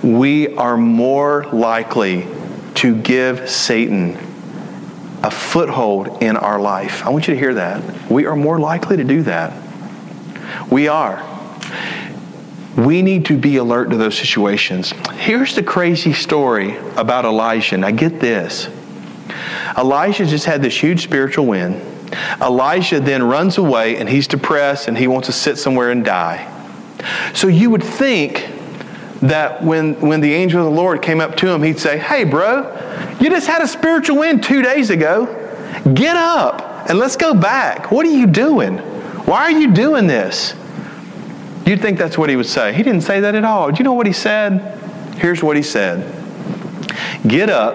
[0.03, 2.27] we are more likely
[2.75, 4.19] to give Satan
[5.23, 7.05] a foothold in our life.
[7.05, 8.11] I want you to hear that.
[8.11, 9.53] We are more likely to do that.
[10.71, 11.27] We are.
[12.77, 14.93] We need to be alert to those situations.
[15.15, 17.77] Here's the crazy story about Elijah.
[17.77, 18.69] Now, get this
[19.77, 21.81] Elijah just had this huge spiritual win.
[22.41, 26.47] Elijah then runs away and he's depressed and he wants to sit somewhere and die.
[27.35, 28.51] So you would think
[29.23, 32.25] that when, when the angel of the Lord came up to him, he'd say, Hey,
[32.25, 32.63] bro,
[33.21, 35.27] you just had a spiritual win two days ago.
[35.95, 37.91] Get up and let's go back.
[37.91, 38.79] What are you doing?
[39.27, 40.55] Why are you doing this?
[41.67, 42.73] You'd think that's what he would say.
[42.73, 43.71] He didn't say that at all.
[43.71, 44.79] Do you know what he said?
[45.19, 46.17] Here's what he said
[47.27, 47.75] Get up,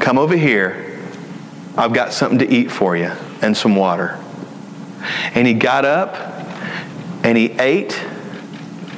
[0.00, 1.00] come over here.
[1.76, 4.18] I've got something to eat for you and some water.
[5.34, 6.14] And he got up
[7.24, 7.98] and he ate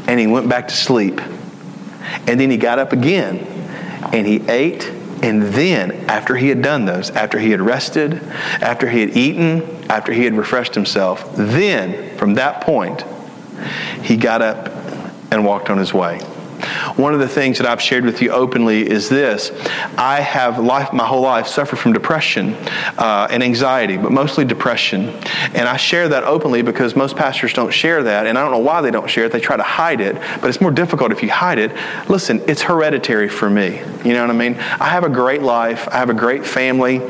[0.08, 1.20] and he went back to sleep.
[2.26, 3.55] And then he got up again
[4.12, 4.92] and he ate.
[5.22, 8.22] And then, after he had done those, after he had rested,
[8.60, 13.04] after he had eaten, after he had refreshed himself, then from that point,
[14.02, 14.66] he got up
[15.32, 16.20] and walked on his way.
[16.96, 19.50] One of the things that I've shared with you openly is this
[19.96, 22.54] I have life, my whole life suffered from depression
[22.98, 25.08] uh, and anxiety, but mostly depression.
[25.54, 28.26] And I share that openly because most pastors don't share that.
[28.26, 29.32] And I don't know why they don't share it.
[29.32, 31.72] They try to hide it, but it's more difficult if you hide it.
[32.08, 33.78] Listen, it's hereditary for me.
[34.04, 34.56] You know what I mean?
[34.56, 37.00] I have a great life, I have a great family.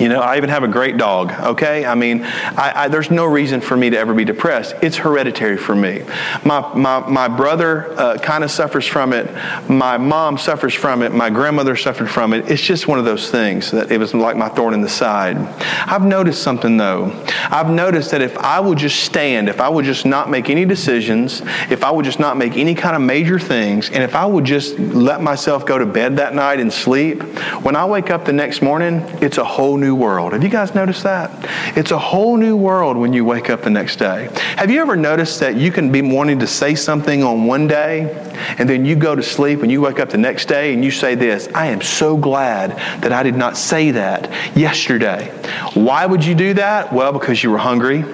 [0.00, 1.84] You know, I even have a great dog, okay?
[1.84, 4.74] I mean, I, I, there's no reason for me to ever be depressed.
[4.80, 6.02] It's hereditary for me.
[6.42, 9.30] My, my, my brother uh, kind of suffers from it.
[9.68, 11.12] My mom suffers from it.
[11.12, 12.50] My grandmother suffered from it.
[12.50, 15.36] It's just one of those things that it was like my thorn in the side.
[15.36, 17.12] I've noticed something, though.
[17.50, 20.64] I've noticed that if I would just stand, if I would just not make any
[20.64, 24.24] decisions, if I would just not make any kind of major things, and if I
[24.24, 27.22] would just let myself go to bed that night and sleep,
[27.62, 30.32] when I wake up the next morning, it's a whole new new world.
[30.32, 31.30] Have you guys noticed that?
[31.76, 34.28] It's a whole new world when you wake up the next day.
[34.56, 38.32] Have you ever noticed that you can be wanting to say something on one day
[38.56, 40.92] and then you go to sleep and you wake up the next day and you
[40.92, 42.70] say this I am so glad
[43.02, 45.26] that I did not say that yesterday.
[45.74, 46.92] Why would you do that?
[46.92, 48.04] Well, because you were hungry,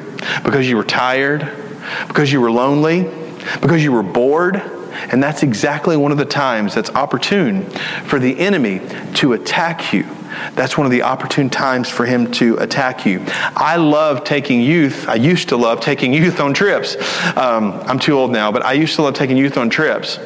[0.44, 1.40] because you were tired,
[2.08, 3.02] because you were lonely,
[3.60, 4.56] because you were bored.
[5.12, 7.68] And that's exactly one of the times that's opportune
[8.06, 8.80] for the enemy
[9.16, 10.06] to attack you
[10.54, 13.22] that's one of the opportune times for him to attack you.
[13.26, 15.08] I love taking youth.
[15.08, 16.96] I used to love taking youth on trips.
[17.36, 20.18] Um, I'm too old now, but I used to love taking youth on trips.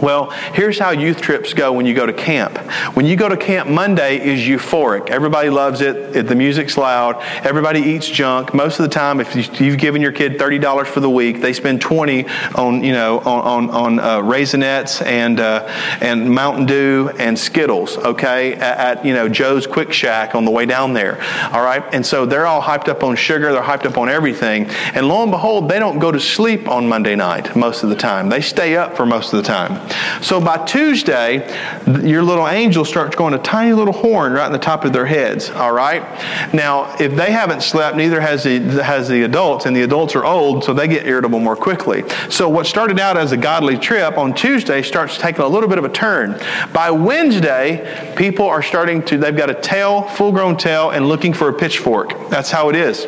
[0.00, 2.58] Well, here's how youth trips go when you go to camp.
[2.94, 5.10] When you go to camp, Monday is euphoric.
[5.10, 6.26] Everybody loves it.
[6.26, 7.16] The music's loud.
[7.44, 8.54] Everybody eats junk.
[8.54, 11.52] Most of the time, if you've given your kid thirty dollars for the week, they
[11.52, 15.66] spend twenty on you know on on, on uh, Raisinets and uh,
[16.00, 17.96] and Mountain Dew and Skittles.
[17.98, 21.20] Okay, at, at, you know Joe's Quick Shack on the way down there.
[21.52, 23.52] All right, and so they're all hyped up on sugar.
[23.52, 24.66] They're hyped up on everything.
[24.94, 27.96] And lo and behold, they don't go to sleep on Monday night most of the
[27.96, 28.28] time.
[28.28, 29.79] They stay up for most of the time.
[30.22, 31.48] So by Tuesday,
[32.02, 35.06] your little angel starts going a tiny little horn right in the top of their
[35.06, 35.50] heads.
[35.50, 36.02] All right.
[36.52, 40.24] Now, if they haven't slept, neither has the has the adults, and the adults are
[40.24, 42.04] old, so they get irritable more quickly.
[42.28, 45.78] So what started out as a godly trip on Tuesday starts taking a little bit
[45.78, 46.40] of a turn.
[46.72, 49.18] By Wednesday, people are starting to.
[49.18, 52.30] They've got a tail, full-grown tail, and looking for a pitchfork.
[52.30, 53.06] That's how it is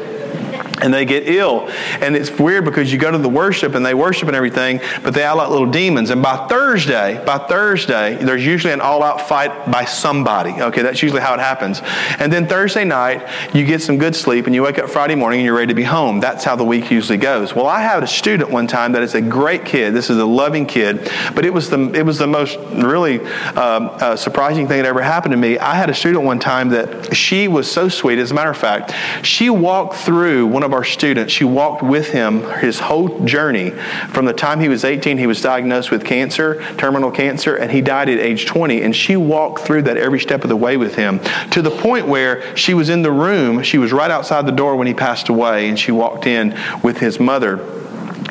[0.83, 1.69] and they get ill.
[2.01, 5.15] And it's weird because you go to the worship and they worship and everything, but
[5.15, 6.11] they act like little demons.
[6.11, 10.51] And by Thursday, by Thursday, there's usually an all-out fight by somebody.
[10.51, 11.81] Okay, that's usually how it happens.
[12.19, 15.41] And then Thursday night, you get some good sleep and you wake up Friday morning
[15.41, 16.21] and you're ready to be home.
[16.21, 17.55] That's how the week usually goes.
[17.55, 19.95] Well, I had a student one time that is a great kid.
[19.95, 23.91] This is a loving kid, but it was the it was the most really um,
[24.01, 25.59] uh, surprising thing that ever happened to me.
[25.59, 28.19] I had a student one time that she was so sweet.
[28.19, 28.93] As a matter of fact,
[29.25, 33.71] she walked through one of our students, she walked with him his whole journey.
[34.11, 37.81] From the time he was 18, he was diagnosed with cancer, terminal cancer, and he
[37.81, 38.83] died at age 20.
[38.83, 42.07] And she walked through that every step of the way with him to the point
[42.07, 43.63] where she was in the room.
[43.63, 46.99] She was right outside the door when he passed away, and she walked in with
[46.99, 47.57] his mother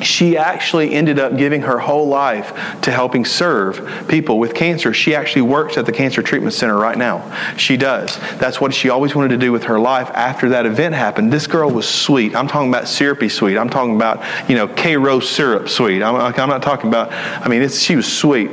[0.00, 4.92] she actually ended up giving her whole life to helping serve people with cancer.
[4.94, 7.54] She actually works at the Cancer Treatment Center right now.
[7.56, 8.18] She does.
[8.38, 11.32] That's what she always wanted to do with her life after that event happened.
[11.32, 12.34] This girl was sweet.
[12.34, 13.58] I'm talking about syrupy sweet.
[13.58, 16.02] I'm talking about, you know, Karo syrup sweet.
[16.02, 18.50] I'm, I'm not talking about, I mean, she was sweet.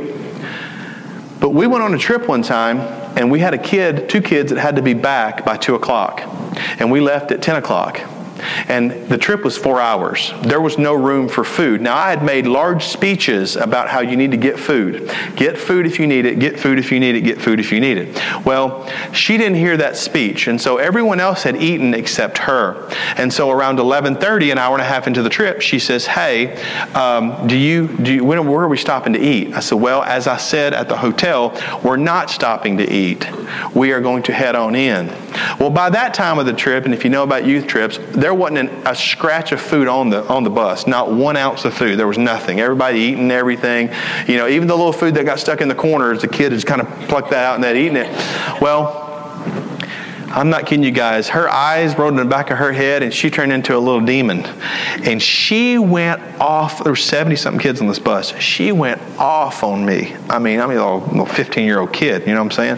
[1.40, 2.80] But we went on a trip one time
[3.18, 6.22] and we had a kid, two kids that had to be back by 2 o'clock.
[6.80, 8.02] And we left at 10 o'clock.
[8.68, 10.34] And the trip was four hours.
[10.44, 11.82] There was no room for food.
[11.82, 15.12] Now, I had made large speeches about how you need to get food.
[15.36, 17.72] Get food if you need it, get food if you need it, get food if
[17.72, 18.46] you need it.
[18.46, 22.90] Well, she didn't hear that speech, and so everyone else had eaten except her.
[23.18, 26.56] And so around 11:30, an hour and a half into the trip, she says, "Hey,
[26.94, 30.04] um, do you do you, when, where are we stopping to eat?" I said, "Well,
[30.04, 33.28] as I said at the hotel, we're not stopping to eat.
[33.74, 35.10] We are going to head on in."
[35.60, 38.29] Well, by that time of the trip, and if you know about youth trips, there
[38.34, 40.88] wasn't an, a scratch of food on the on the bus.
[40.88, 41.98] Not one ounce of food.
[41.98, 42.60] There was nothing.
[42.60, 43.90] Everybody eating everything.
[44.28, 46.68] You know, even the little food that got stuck in the corners, the kid just
[46.68, 48.10] kind of plucked that out and that eating it.
[48.62, 49.09] Well,
[50.32, 51.28] I'm not kidding you guys.
[51.30, 54.02] Her eyes rolled in the back of her head and she turned into a little
[54.02, 54.46] demon.
[55.04, 56.84] And she went off.
[56.84, 58.38] There were 70 something kids on this bus.
[58.40, 60.16] She went off on me.
[60.30, 62.78] I mean, I'm a little 15 year old kid, you know what I'm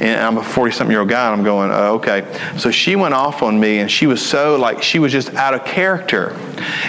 [0.00, 2.58] And I'm a 40 something year old guy and I'm going, uh, okay.
[2.58, 5.54] So she went off on me and she was so like, she was just out
[5.54, 6.36] of character.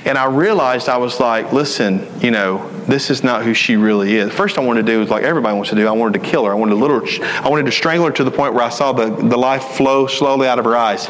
[0.05, 4.15] And I realized I was like, listen, you know, this is not who she really
[4.15, 4.31] is.
[4.31, 5.87] First, I wanted to do was like everybody wants to do.
[5.87, 6.51] I wanted to kill her.
[6.51, 8.91] I wanted to literally, I wanted to strangle her to the point where I saw
[8.91, 11.07] the, the life flow slowly out of her eyes.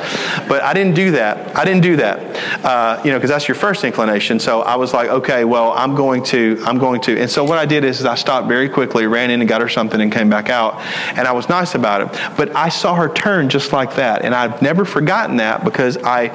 [0.47, 1.57] But I didn't do that.
[1.57, 2.63] I didn't do that.
[2.63, 4.39] Uh, you know, because that's your first inclination.
[4.39, 7.19] So I was like, okay, well, I'm going to, I'm going to.
[7.19, 9.61] And so what I did is, is I stopped very quickly, ran in and got
[9.61, 10.79] her something, and came back out.
[11.17, 12.37] And I was nice about it.
[12.37, 16.27] But I saw her turn just like that, and I've never forgotten that because I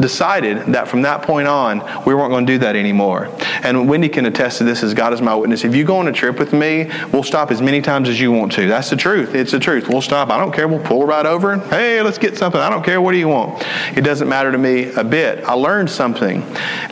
[0.00, 3.28] decided that from that point on, we weren't going to do that anymore.
[3.62, 5.64] And Wendy can attest to this this as God is my witness.
[5.64, 8.32] If you go on a trip with me, we'll stop as many times as you
[8.32, 8.66] want to.
[8.68, 9.34] That's the truth.
[9.34, 9.88] It's the truth.
[9.88, 10.30] We'll stop.
[10.30, 10.68] I don't care.
[10.68, 11.52] We'll pull right over.
[11.52, 12.60] And, hey, let's get something.
[12.60, 13.00] I don't care.
[13.00, 13.62] What do you want?
[13.96, 15.44] It doesn't matter to me a bit.
[15.44, 16.40] I learned something.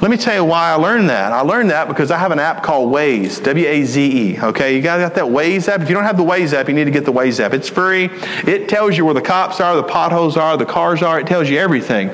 [0.00, 1.32] Let me tell you why I learned that.
[1.32, 4.40] I learned that because I have an app called Waze, W A Z E.
[4.40, 5.80] Okay, you guys got that Waze app?
[5.80, 7.52] If you don't have the Waze app, you need to get the Waze app.
[7.52, 8.10] It's free.
[8.46, 11.20] It tells you where the cops are, the potholes are, the cars are.
[11.20, 12.10] It tells you everything.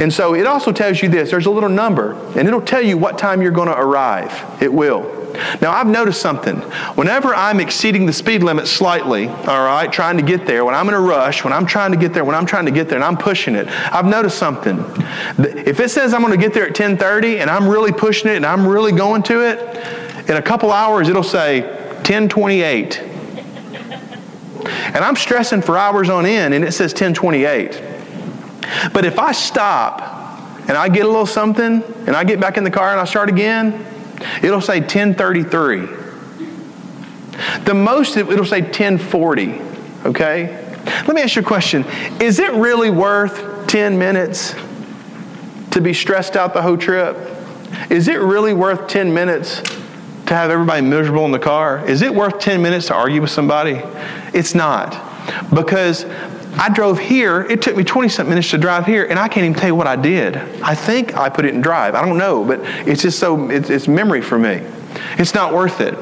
[0.00, 2.98] And so it also tells you this there's a little number, and it'll tell you
[2.98, 4.62] what time you're going to arrive.
[4.62, 5.15] It will.
[5.60, 6.56] Now, I've noticed something.
[6.96, 10.88] Whenever I'm exceeding the speed limit slightly, all right, trying to get there, when I'm
[10.88, 12.96] in a rush, when I'm trying to get there, when I'm trying to get there
[12.96, 14.78] and I'm pushing it, I've noticed something.
[15.38, 18.36] If it says I'm going to get there at 10:30 and I'm really pushing it
[18.36, 19.58] and I'm really going to it,
[20.28, 23.02] in a couple hours it'll say 1028.
[24.86, 27.82] And I'm stressing for hours on end and it says 1028.
[28.92, 30.00] But if I stop
[30.68, 33.04] and I get a little something and I get back in the car and I
[33.04, 33.84] start again,
[34.42, 35.86] It'll say 1033.
[37.64, 39.60] The most, it'll say 1040.
[40.06, 40.62] Okay?
[40.86, 41.84] Let me ask you a question.
[42.20, 44.54] Is it really worth 10 minutes
[45.72, 47.16] to be stressed out the whole trip?
[47.90, 49.62] Is it really worth 10 minutes
[50.26, 51.86] to have everybody miserable in the car?
[51.88, 53.80] Is it worth 10 minutes to argue with somebody?
[54.32, 54.92] It's not.
[55.52, 56.04] Because
[56.58, 57.42] I drove here.
[57.42, 59.74] It took me 20 something minutes to drive here, and I can't even tell you
[59.74, 60.36] what I did.
[60.36, 61.94] I think I put it in drive.
[61.94, 64.62] I don't know, but it's just so, it's, it's memory for me.
[65.18, 65.94] It's not worth it.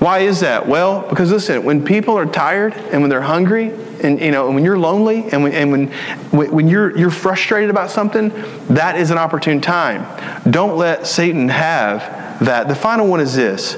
[0.00, 0.66] Why is that?
[0.66, 4.54] Well, because listen, when people are tired and when they're hungry, and you know, and
[4.54, 5.86] when you're lonely and when, and when,
[6.32, 8.30] when you're, you're frustrated about something,
[8.68, 10.04] that is an opportune time.
[10.50, 12.66] Don't let Satan have that.
[12.66, 13.76] The final one is this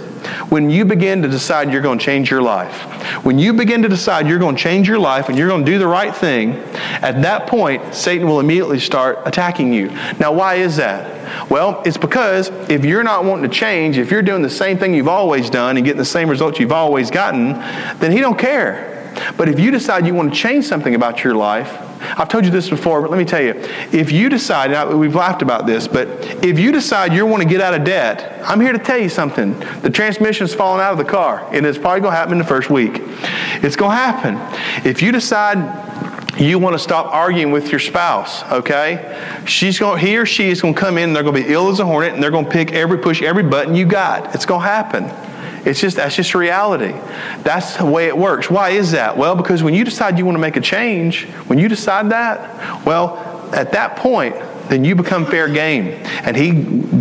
[0.48, 2.74] when you begin to decide you're going to change your life,
[3.24, 5.70] when you begin to decide you're going to change your life and you're going to
[5.70, 6.52] do the right thing,
[7.02, 9.88] at that point, Satan will immediately start attacking you.
[10.18, 11.50] Now, why is that?
[11.50, 14.94] Well, it's because if you're not wanting to change, if you're doing the same thing
[14.94, 17.52] you've always done and getting the same results you've always gotten,
[17.98, 19.12] then he don't care.
[19.36, 21.83] But if you decide you want to change something about your life,
[22.16, 23.54] I've told you this before, but let me tell you.
[23.92, 26.08] If you decide, now we've laughed about this, but
[26.44, 29.08] if you decide you want to get out of debt, I'm here to tell you
[29.08, 29.58] something.
[29.80, 32.44] The transmission's falling out of the car, and it's probably going to happen in the
[32.44, 32.92] first week.
[33.62, 34.86] It's going to happen.
[34.86, 35.58] If you decide
[36.38, 39.42] you want to stop arguing with your spouse, okay?
[39.46, 41.52] She's going, he or she is going to come in and they're going to be
[41.52, 44.34] ill as a hornet and they're going to pick every, push every button you got.
[44.34, 45.04] It's going to happen.
[45.64, 46.92] It's just that's just reality.
[47.42, 48.50] That's the way it works.
[48.50, 49.16] Why is that?
[49.16, 52.84] Well, because when you decide you want to make a change, when you decide that,
[52.84, 53.16] well,
[53.54, 54.36] at that point,
[54.68, 55.88] then you become fair game.
[56.24, 56.52] And he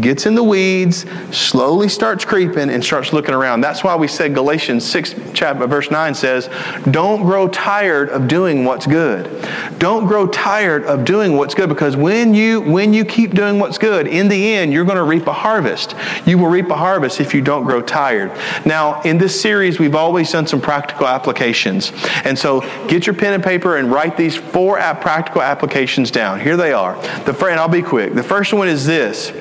[0.01, 3.61] gets in the weeds, slowly starts creeping, and starts looking around.
[3.61, 6.49] That's why we said Galatians 6, chapter, verse 9 says,
[6.91, 9.47] Don't grow tired of doing what's good.
[9.77, 13.77] Don't grow tired of doing what's good because when you, when you keep doing what's
[13.77, 15.95] good, in the end, you're going to reap a harvest.
[16.25, 18.31] You will reap a harvest if you don't grow tired.
[18.65, 21.91] Now, in this series, we've always done some practical applications.
[22.23, 26.39] And so get your pen and paper and write these four practical applications down.
[26.39, 26.95] Here they are.
[27.23, 28.15] The first and I'll be quick.
[28.15, 29.31] The first one is this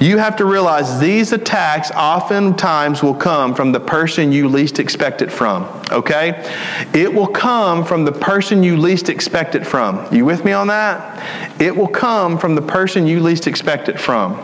[0.00, 5.22] you have to realize these attacks oftentimes will come from the person you least expect
[5.22, 6.44] it from, okay?
[6.92, 10.12] It will come from the person you least expect it from.
[10.12, 11.60] You with me on that?
[11.60, 14.40] It will come from the person you least expect it from.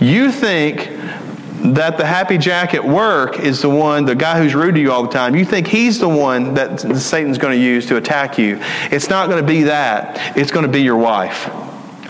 [0.00, 0.88] You think
[1.74, 4.92] that the happy jack at work is the one, the guy who's rude to you
[4.92, 8.38] all the time, you think he's the one that Satan's going to use to attack
[8.38, 8.58] you.
[8.90, 10.36] It's not going to be that.
[10.36, 11.48] It's going to be your wife.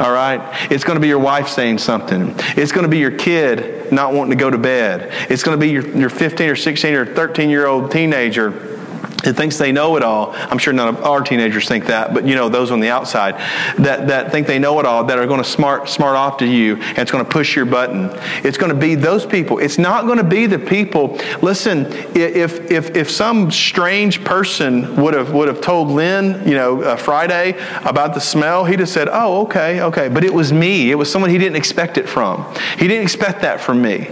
[0.00, 0.40] All right?
[0.70, 2.34] It's going to be your wife saying something.
[2.56, 5.10] It's going to be your kid not wanting to go to bed.
[5.30, 8.77] It's going to be your, your 15 or 16 or 13 year old teenager
[9.24, 10.32] that thinks they know it all.
[10.34, 13.34] I'm sure none of our teenagers think that, but you know, those on the outside
[13.78, 16.46] that, that think they know it all, that are going to smart, smart off to
[16.46, 18.10] you, and it's going to push your button.
[18.44, 19.58] It's going to be those people.
[19.58, 21.18] It's not going to be the people.
[21.42, 26.82] Listen, if, if, if some strange person would have, would have told Lynn, you know,
[26.82, 30.08] uh, Friday about the smell, he'd have said, oh, okay, okay.
[30.08, 30.90] But it was me.
[30.90, 32.46] It was someone he didn't expect it from.
[32.78, 34.10] He didn't expect that from me.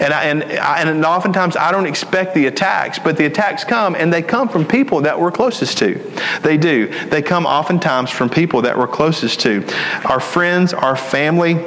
[0.00, 3.94] And, I, and, I, and oftentimes I don't expect the attacks, but the attacks come,
[3.94, 5.94] and they come from people that we're closest to.
[6.42, 6.88] They do.
[7.06, 9.64] They come oftentimes from people that we're closest to.
[10.04, 11.64] Our friends, our family,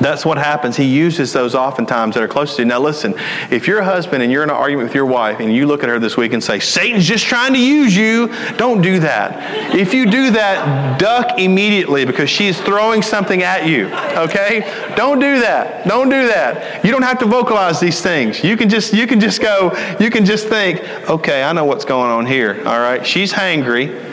[0.00, 0.76] that's what happens.
[0.76, 2.66] He uses those oftentimes that are close to you.
[2.66, 3.14] Now, listen,
[3.50, 5.82] if you're a husband and you're in an argument with your wife and you look
[5.82, 9.74] at her this week and say, Satan's just trying to use you, don't do that.
[9.74, 13.86] If you do that, duck immediately because she's throwing something at you,
[14.16, 14.60] okay?
[14.96, 15.86] Don't do that.
[15.86, 16.84] Don't do that.
[16.84, 18.42] You don't have to vocalize these things.
[18.44, 21.84] You can just, you can just go, you can just think, okay, I know what's
[21.84, 23.06] going on here, all right?
[23.06, 24.06] She's hangry.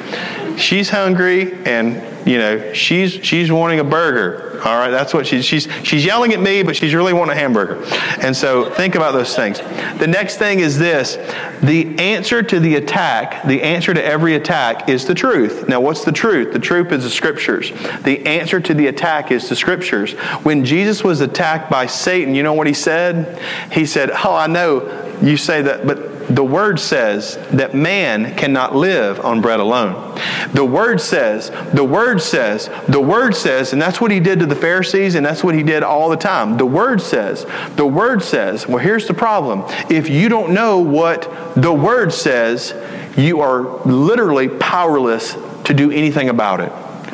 [0.58, 4.60] She's hungry and you know, she's she's wanting a burger.
[4.66, 7.39] All right, that's what she's she's she's yelling at me, but she's really wanting a
[7.39, 7.84] hamburger.
[8.20, 9.60] And so think about those things.
[9.99, 11.18] The next thing is this:
[11.62, 15.70] the answer to the attack, the answer to every attack is the truth.
[15.70, 16.51] Now, what's the truth?
[16.51, 17.72] The truth is the scriptures.
[18.01, 20.14] The answer to the attack is the scriptures.
[20.41, 23.39] When Jesus was attacked by Satan, you know what he said?
[23.72, 28.75] He said, "Oh, I know you say that, but the Word says that man cannot
[28.75, 30.19] live on bread alone.
[30.53, 34.45] The Word says, the Word says, the Word says, and that's what he did to
[34.45, 36.57] the Pharisees, and that's what he did all the time.
[36.57, 38.67] The Word says, the Word says.
[38.67, 39.63] Well, here's the problem.
[39.89, 41.23] If you don't know what
[41.55, 42.73] the Word says,
[43.17, 46.71] you are literally powerless to do anything about it.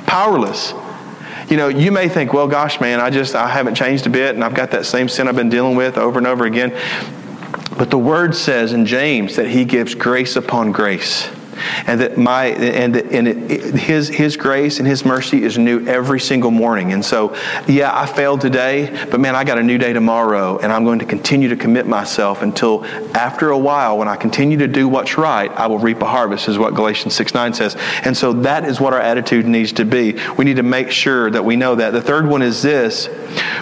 [0.08, 0.74] Powerless
[1.52, 4.36] you know, you may think, well, gosh, man, I just, I haven't changed a bit
[4.36, 6.72] and I've got that same sin I've been dealing with over and over again.
[7.78, 11.30] But the word says in James that he gives grace upon grace
[11.88, 16.20] and that my and, and it, his his grace and his mercy is new every
[16.20, 16.94] single morning.
[16.94, 17.36] And so
[17.68, 21.00] yeah i failed today but man i got a new day tomorrow and i'm going
[21.00, 22.86] to continue to commit myself until
[23.16, 26.48] after a while when i continue to do what's right i will reap a harvest
[26.48, 27.76] is what galatians 6 9 says.
[28.04, 30.18] And so that is what our attitude needs to be.
[30.38, 31.92] We need to make sure that we know that.
[31.92, 33.08] The third one is this.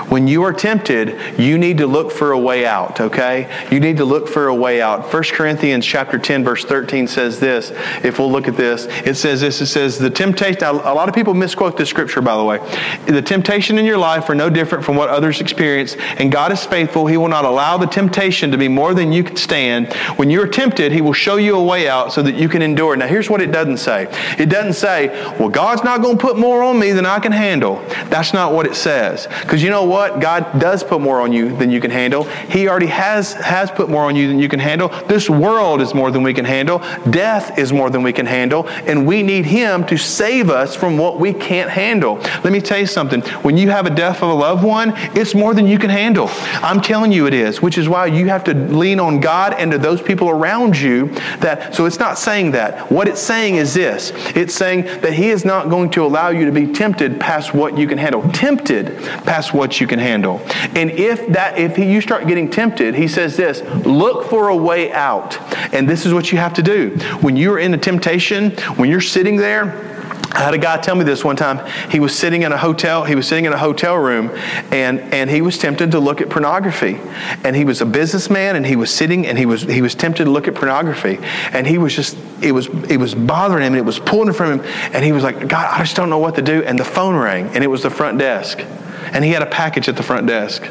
[0.10, 3.68] When you are tempted you need to look for a way out okay?
[3.72, 5.14] You need to look for a way out.
[5.14, 7.72] 1 corinthians chapter 10 verse 13 says this
[8.04, 11.16] if we'll look at this, it says this it says, the temptation, a lot of
[11.16, 12.58] people misquote this scripture, by the way.
[13.06, 16.66] The temptation in your life are no different from what others experience, and God is
[16.66, 17.08] faithful.
[17.08, 19.94] He will not allow the temptation to be more than you can stand.
[20.18, 22.96] When you're tempted, He will show you a way out so that you can endure.
[22.96, 25.08] Now, here's what it doesn't say it doesn't say,
[25.40, 27.84] well, God's not going to put more on me than I can handle.
[28.10, 29.28] That's not what it says.
[29.42, 30.20] Because you know what?
[30.20, 32.24] God does put more on you than you can handle.
[32.24, 34.90] He already has, has put more on you than you can handle.
[35.08, 36.80] This world is more than we can handle.
[37.10, 40.98] Death is more than we can handle, and we need Him to save us from
[40.98, 42.16] what we can't handle.
[42.44, 43.22] Let me tell you something.
[43.44, 46.30] When you have a death of a loved one, it's more than you can handle.
[46.64, 49.72] I'm telling you it is, which is why you have to lean on God and
[49.72, 51.10] to those people around you
[51.42, 52.92] that so it's not saying that.
[52.92, 54.12] What it's saying is this.
[54.36, 57.78] It's saying that He is not going to allow you to be tempted past what
[57.78, 58.28] you can handle.
[58.32, 60.42] Tempted past what you can handle.
[60.74, 64.92] And if that if you start getting tempted, he says this, look for a way
[64.92, 65.38] out.
[65.74, 66.98] And this is what you have to do.
[67.22, 69.90] When you're in a temptation, when you're sitting there,
[70.32, 71.66] I had a guy tell me this one time.
[71.90, 73.04] He was sitting in a hotel.
[73.04, 74.30] He was sitting in a hotel room,
[74.72, 77.00] and and he was tempted to look at pornography.
[77.44, 80.26] And he was a businessman, and he was sitting, and he was he was tempted
[80.26, 81.18] to look at pornography.
[81.52, 84.60] And he was just it was it was bothering him, and it was pulling from
[84.60, 84.66] him.
[84.94, 86.64] And he was like, God, I just don't know what to do.
[86.64, 89.90] And the phone rang, and it was the front desk, and he had a package
[89.90, 90.64] at the front desk.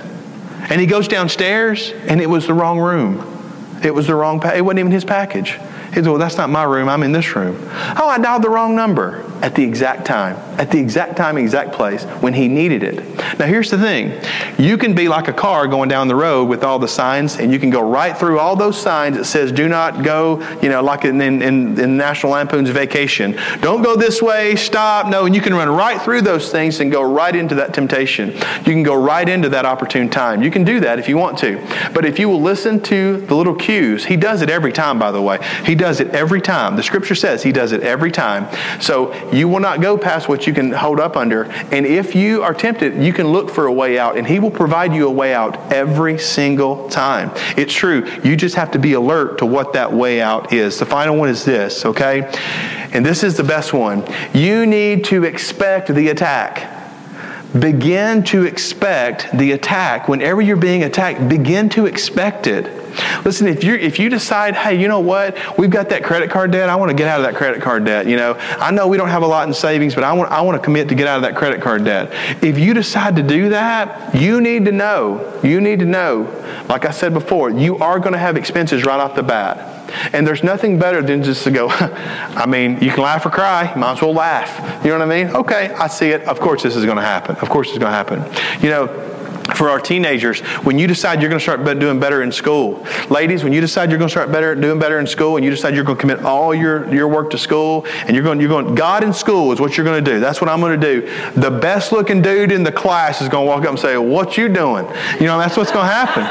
[0.71, 3.25] And he goes downstairs, and it was the wrong room.
[3.83, 4.39] It was the wrong.
[4.39, 5.59] Pa- it wasn't even his package.
[5.99, 6.89] He said, Well, that's not my room.
[6.89, 7.57] I'm in this room.
[7.99, 9.25] Oh, I dialed the wrong number.
[9.43, 13.39] at the exact time, at the exact time, exact place when he needed it.
[13.39, 14.21] Now, here's the thing
[14.59, 17.53] you can be like a car going down the road with all the signs, and
[17.53, 20.83] you can go right through all those signs that says, do not go, you know,
[20.83, 23.39] like in, in, in National Lampoon's vacation.
[23.61, 25.07] Don't go this way, stop.
[25.07, 28.33] No, and you can run right through those things and go right into that temptation.
[28.33, 30.43] You can go right into that opportune time.
[30.43, 31.65] You can do that if you want to.
[31.95, 35.13] But if you will listen to the little cues, he does it every time, by
[35.13, 35.39] the way.
[35.65, 36.77] He does it every time.
[36.77, 38.47] The scripture says he does it every time.
[38.81, 41.45] So you will not go past what you can hold up under.
[41.73, 44.51] And if you are tempted, you can look for a way out, and He will
[44.51, 47.31] provide you a way out every single time.
[47.57, 48.07] It's true.
[48.23, 50.79] You just have to be alert to what that way out is.
[50.79, 52.31] The final one is this, okay?
[52.93, 54.05] And this is the best one.
[54.35, 56.75] You need to expect the attack.
[57.59, 60.09] Begin to expect the attack.
[60.09, 62.78] Whenever you're being attacked, begin to expect it.
[63.25, 66.51] Listen, if you if you decide, hey, you know what, we've got that credit card
[66.51, 66.69] debt.
[66.69, 68.07] I want to get out of that credit card debt.
[68.07, 70.41] You know, I know we don't have a lot in savings, but I want I
[70.43, 72.13] want to commit to get out of that credit card debt.
[72.43, 75.41] If you decide to do that, you need to know.
[75.43, 76.35] You need to know.
[76.69, 79.77] Like I said before, you are going to have expenses right off the bat.
[80.13, 83.75] And there's nothing better than just to go, I mean, you can laugh or cry.
[83.75, 84.85] Might as well laugh.
[84.85, 85.35] You know what I mean?
[85.35, 86.23] Okay, I see it.
[86.23, 87.37] Of course this is going to happen.
[87.37, 88.63] Of course it's going to happen.
[88.63, 89.18] You know,
[89.59, 93.43] for our teenagers, when you decide you're going to start doing better in school, ladies,
[93.43, 95.75] when you decide you're going to start better doing better in school, and you decide
[95.75, 98.75] you're going to commit all your, your work to school, and you're going you're going
[98.77, 100.21] God in school is what you're going to do.
[100.21, 101.41] That's what I'm going to do.
[101.41, 104.37] The best looking dude in the class is going to walk up and say, "What
[104.37, 104.87] you doing?"
[105.19, 106.23] You know, that's what's going to happen.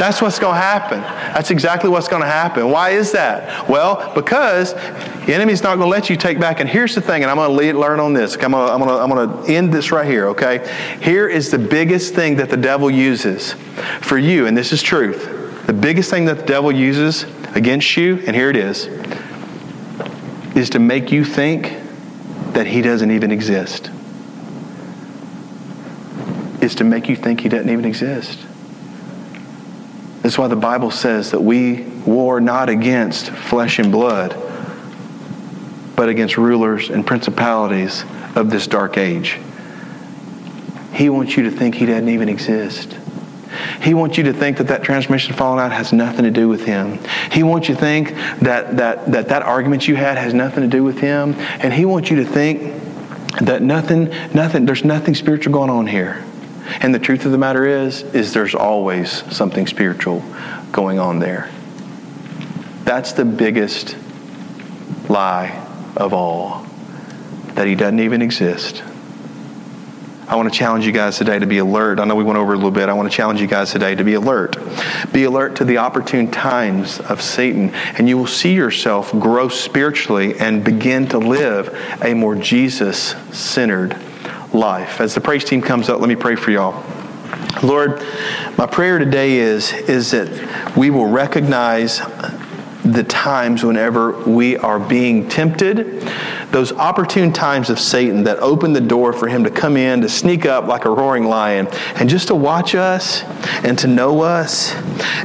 [0.00, 1.00] That's what's going to happen.
[1.00, 2.70] That's exactly what's going to happen.
[2.70, 3.68] Why is that?
[3.68, 6.60] Well, because the enemy's not going to let you take back.
[6.60, 8.34] And here's the thing, and I'm going to learn on this.
[8.34, 10.28] I'm going, to, I'm, going to, I'm going to end this right here.
[10.28, 10.66] Okay,
[11.02, 13.54] here is the biggest thing that the devil uses
[14.00, 15.66] for you, and this is truth.
[15.66, 17.24] The biggest thing that the devil uses
[17.56, 18.86] against you, and here it is,
[20.54, 21.76] is to make you think
[22.52, 23.90] that he doesn't even exist.
[26.62, 28.38] Is to make you think he doesn't even exist.
[30.22, 34.36] That's why the Bible says that we war not against flesh and blood,
[35.96, 38.04] but against rulers and principalities
[38.36, 39.40] of this dark age.
[40.92, 42.96] He wants you to think he doesn't even exist.
[43.82, 46.64] He wants you to think that that transmission falling out has nothing to do with
[46.64, 46.98] him.
[47.32, 48.10] He wants you to think
[48.40, 51.34] that that, that that argument you had has nothing to do with him.
[51.34, 52.60] And he wants you to think
[53.40, 56.24] that nothing, nothing, there's nothing spiritual going on here.
[56.80, 60.22] And the truth of the matter is, is there's always something spiritual
[60.70, 61.50] going on there.
[62.84, 63.96] That's the biggest
[65.08, 65.66] lie
[65.96, 66.64] of all,
[67.54, 68.82] that he doesn't even exist.
[70.30, 71.98] I want to challenge you guys today to be alert.
[71.98, 72.88] I know we went over a little bit.
[72.88, 74.56] I want to challenge you guys today to be alert.
[75.12, 80.38] Be alert to the opportune times of Satan, and you will see yourself grow spiritually
[80.38, 83.96] and begin to live a more Jesus centered
[84.54, 85.00] life.
[85.00, 86.80] As the praise team comes up, let me pray for y'all.
[87.64, 88.00] Lord,
[88.56, 92.00] my prayer today is, is that we will recognize
[92.84, 96.02] the times whenever we are being tempted,
[96.50, 100.08] those opportune times of Satan that open the door for him to come in, to
[100.08, 103.22] sneak up like a roaring lion, and just to watch us
[103.64, 104.74] and to know us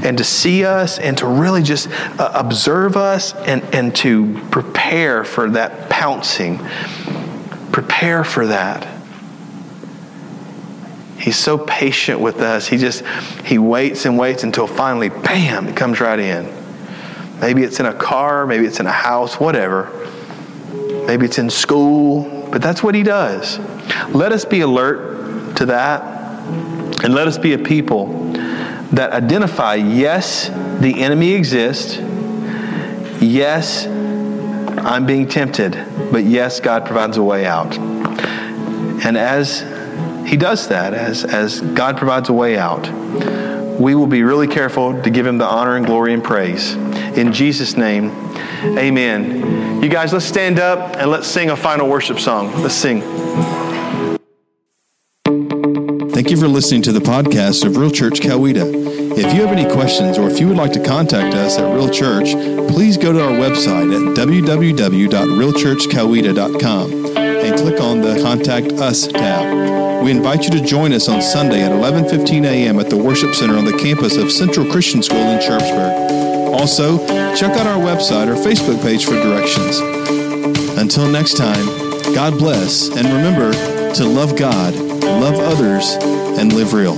[0.04, 1.90] and to see us and to really just
[2.20, 6.60] uh, observe us and, and to prepare for that pouncing.
[7.72, 8.92] Prepare for that.
[11.18, 12.68] He's so patient with us.
[12.68, 13.04] He just,
[13.46, 16.65] he waits and waits until finally, bam, it comes right in.
[17.40, 19.92] Maybe it's in a car, maybe it's in a house, whatever.
[21.06, 23.60] Maybe it's in school, but that's what he does.
[24.10, 26.02] Let us be alert to that,
[27.04, 28.08] and let us be a people
[28.92, 31.98] that identify yes, the enemy exists.
[33.22, 35.74] Yes, I'm being tempted,
[36.12, 37.78] but yes, God provides a way out.
[37.78, 39.62] And as
[40.28, 42.90] he does that, as, as God provides a way out,
[43.80, 46.76] we will be really careful to give him the honor and glory and praise.
[47.18, 48.10] In Jesus' name,
[48.78, 49.82] amen.
[49.82, 52.52] You guys, let's stand up and let's sing a final worship song.
[52.62, 53.02] Let's sing.
[56.12, 58.84] Thank you for listening to the podcast of Real Church Coweta.
[59.18, 61.90] If you have any questions or if you would like to contact us at Real
[61.90, 62.32] Church,
[62.72, 70.04] please go to our website at www.realchurchcoweta.com and click on the Contact Us tab.
[70.04, 72.80] We invite you to join us on Sunday at 11:15 a.m.
[72.80, 76.05] at the Worship Center on the campus of Central Christian School in Sharpsburg.
[76.56, 76.98] Also,
[77.36, 79.80] check out our website or Facebook page for directions.
[80.80, 81.66] Until next time,
[82.16, 83.52] God bless and remember
[83.96, 85.96] to love God, love others,
[86.40, 86.96] and live real.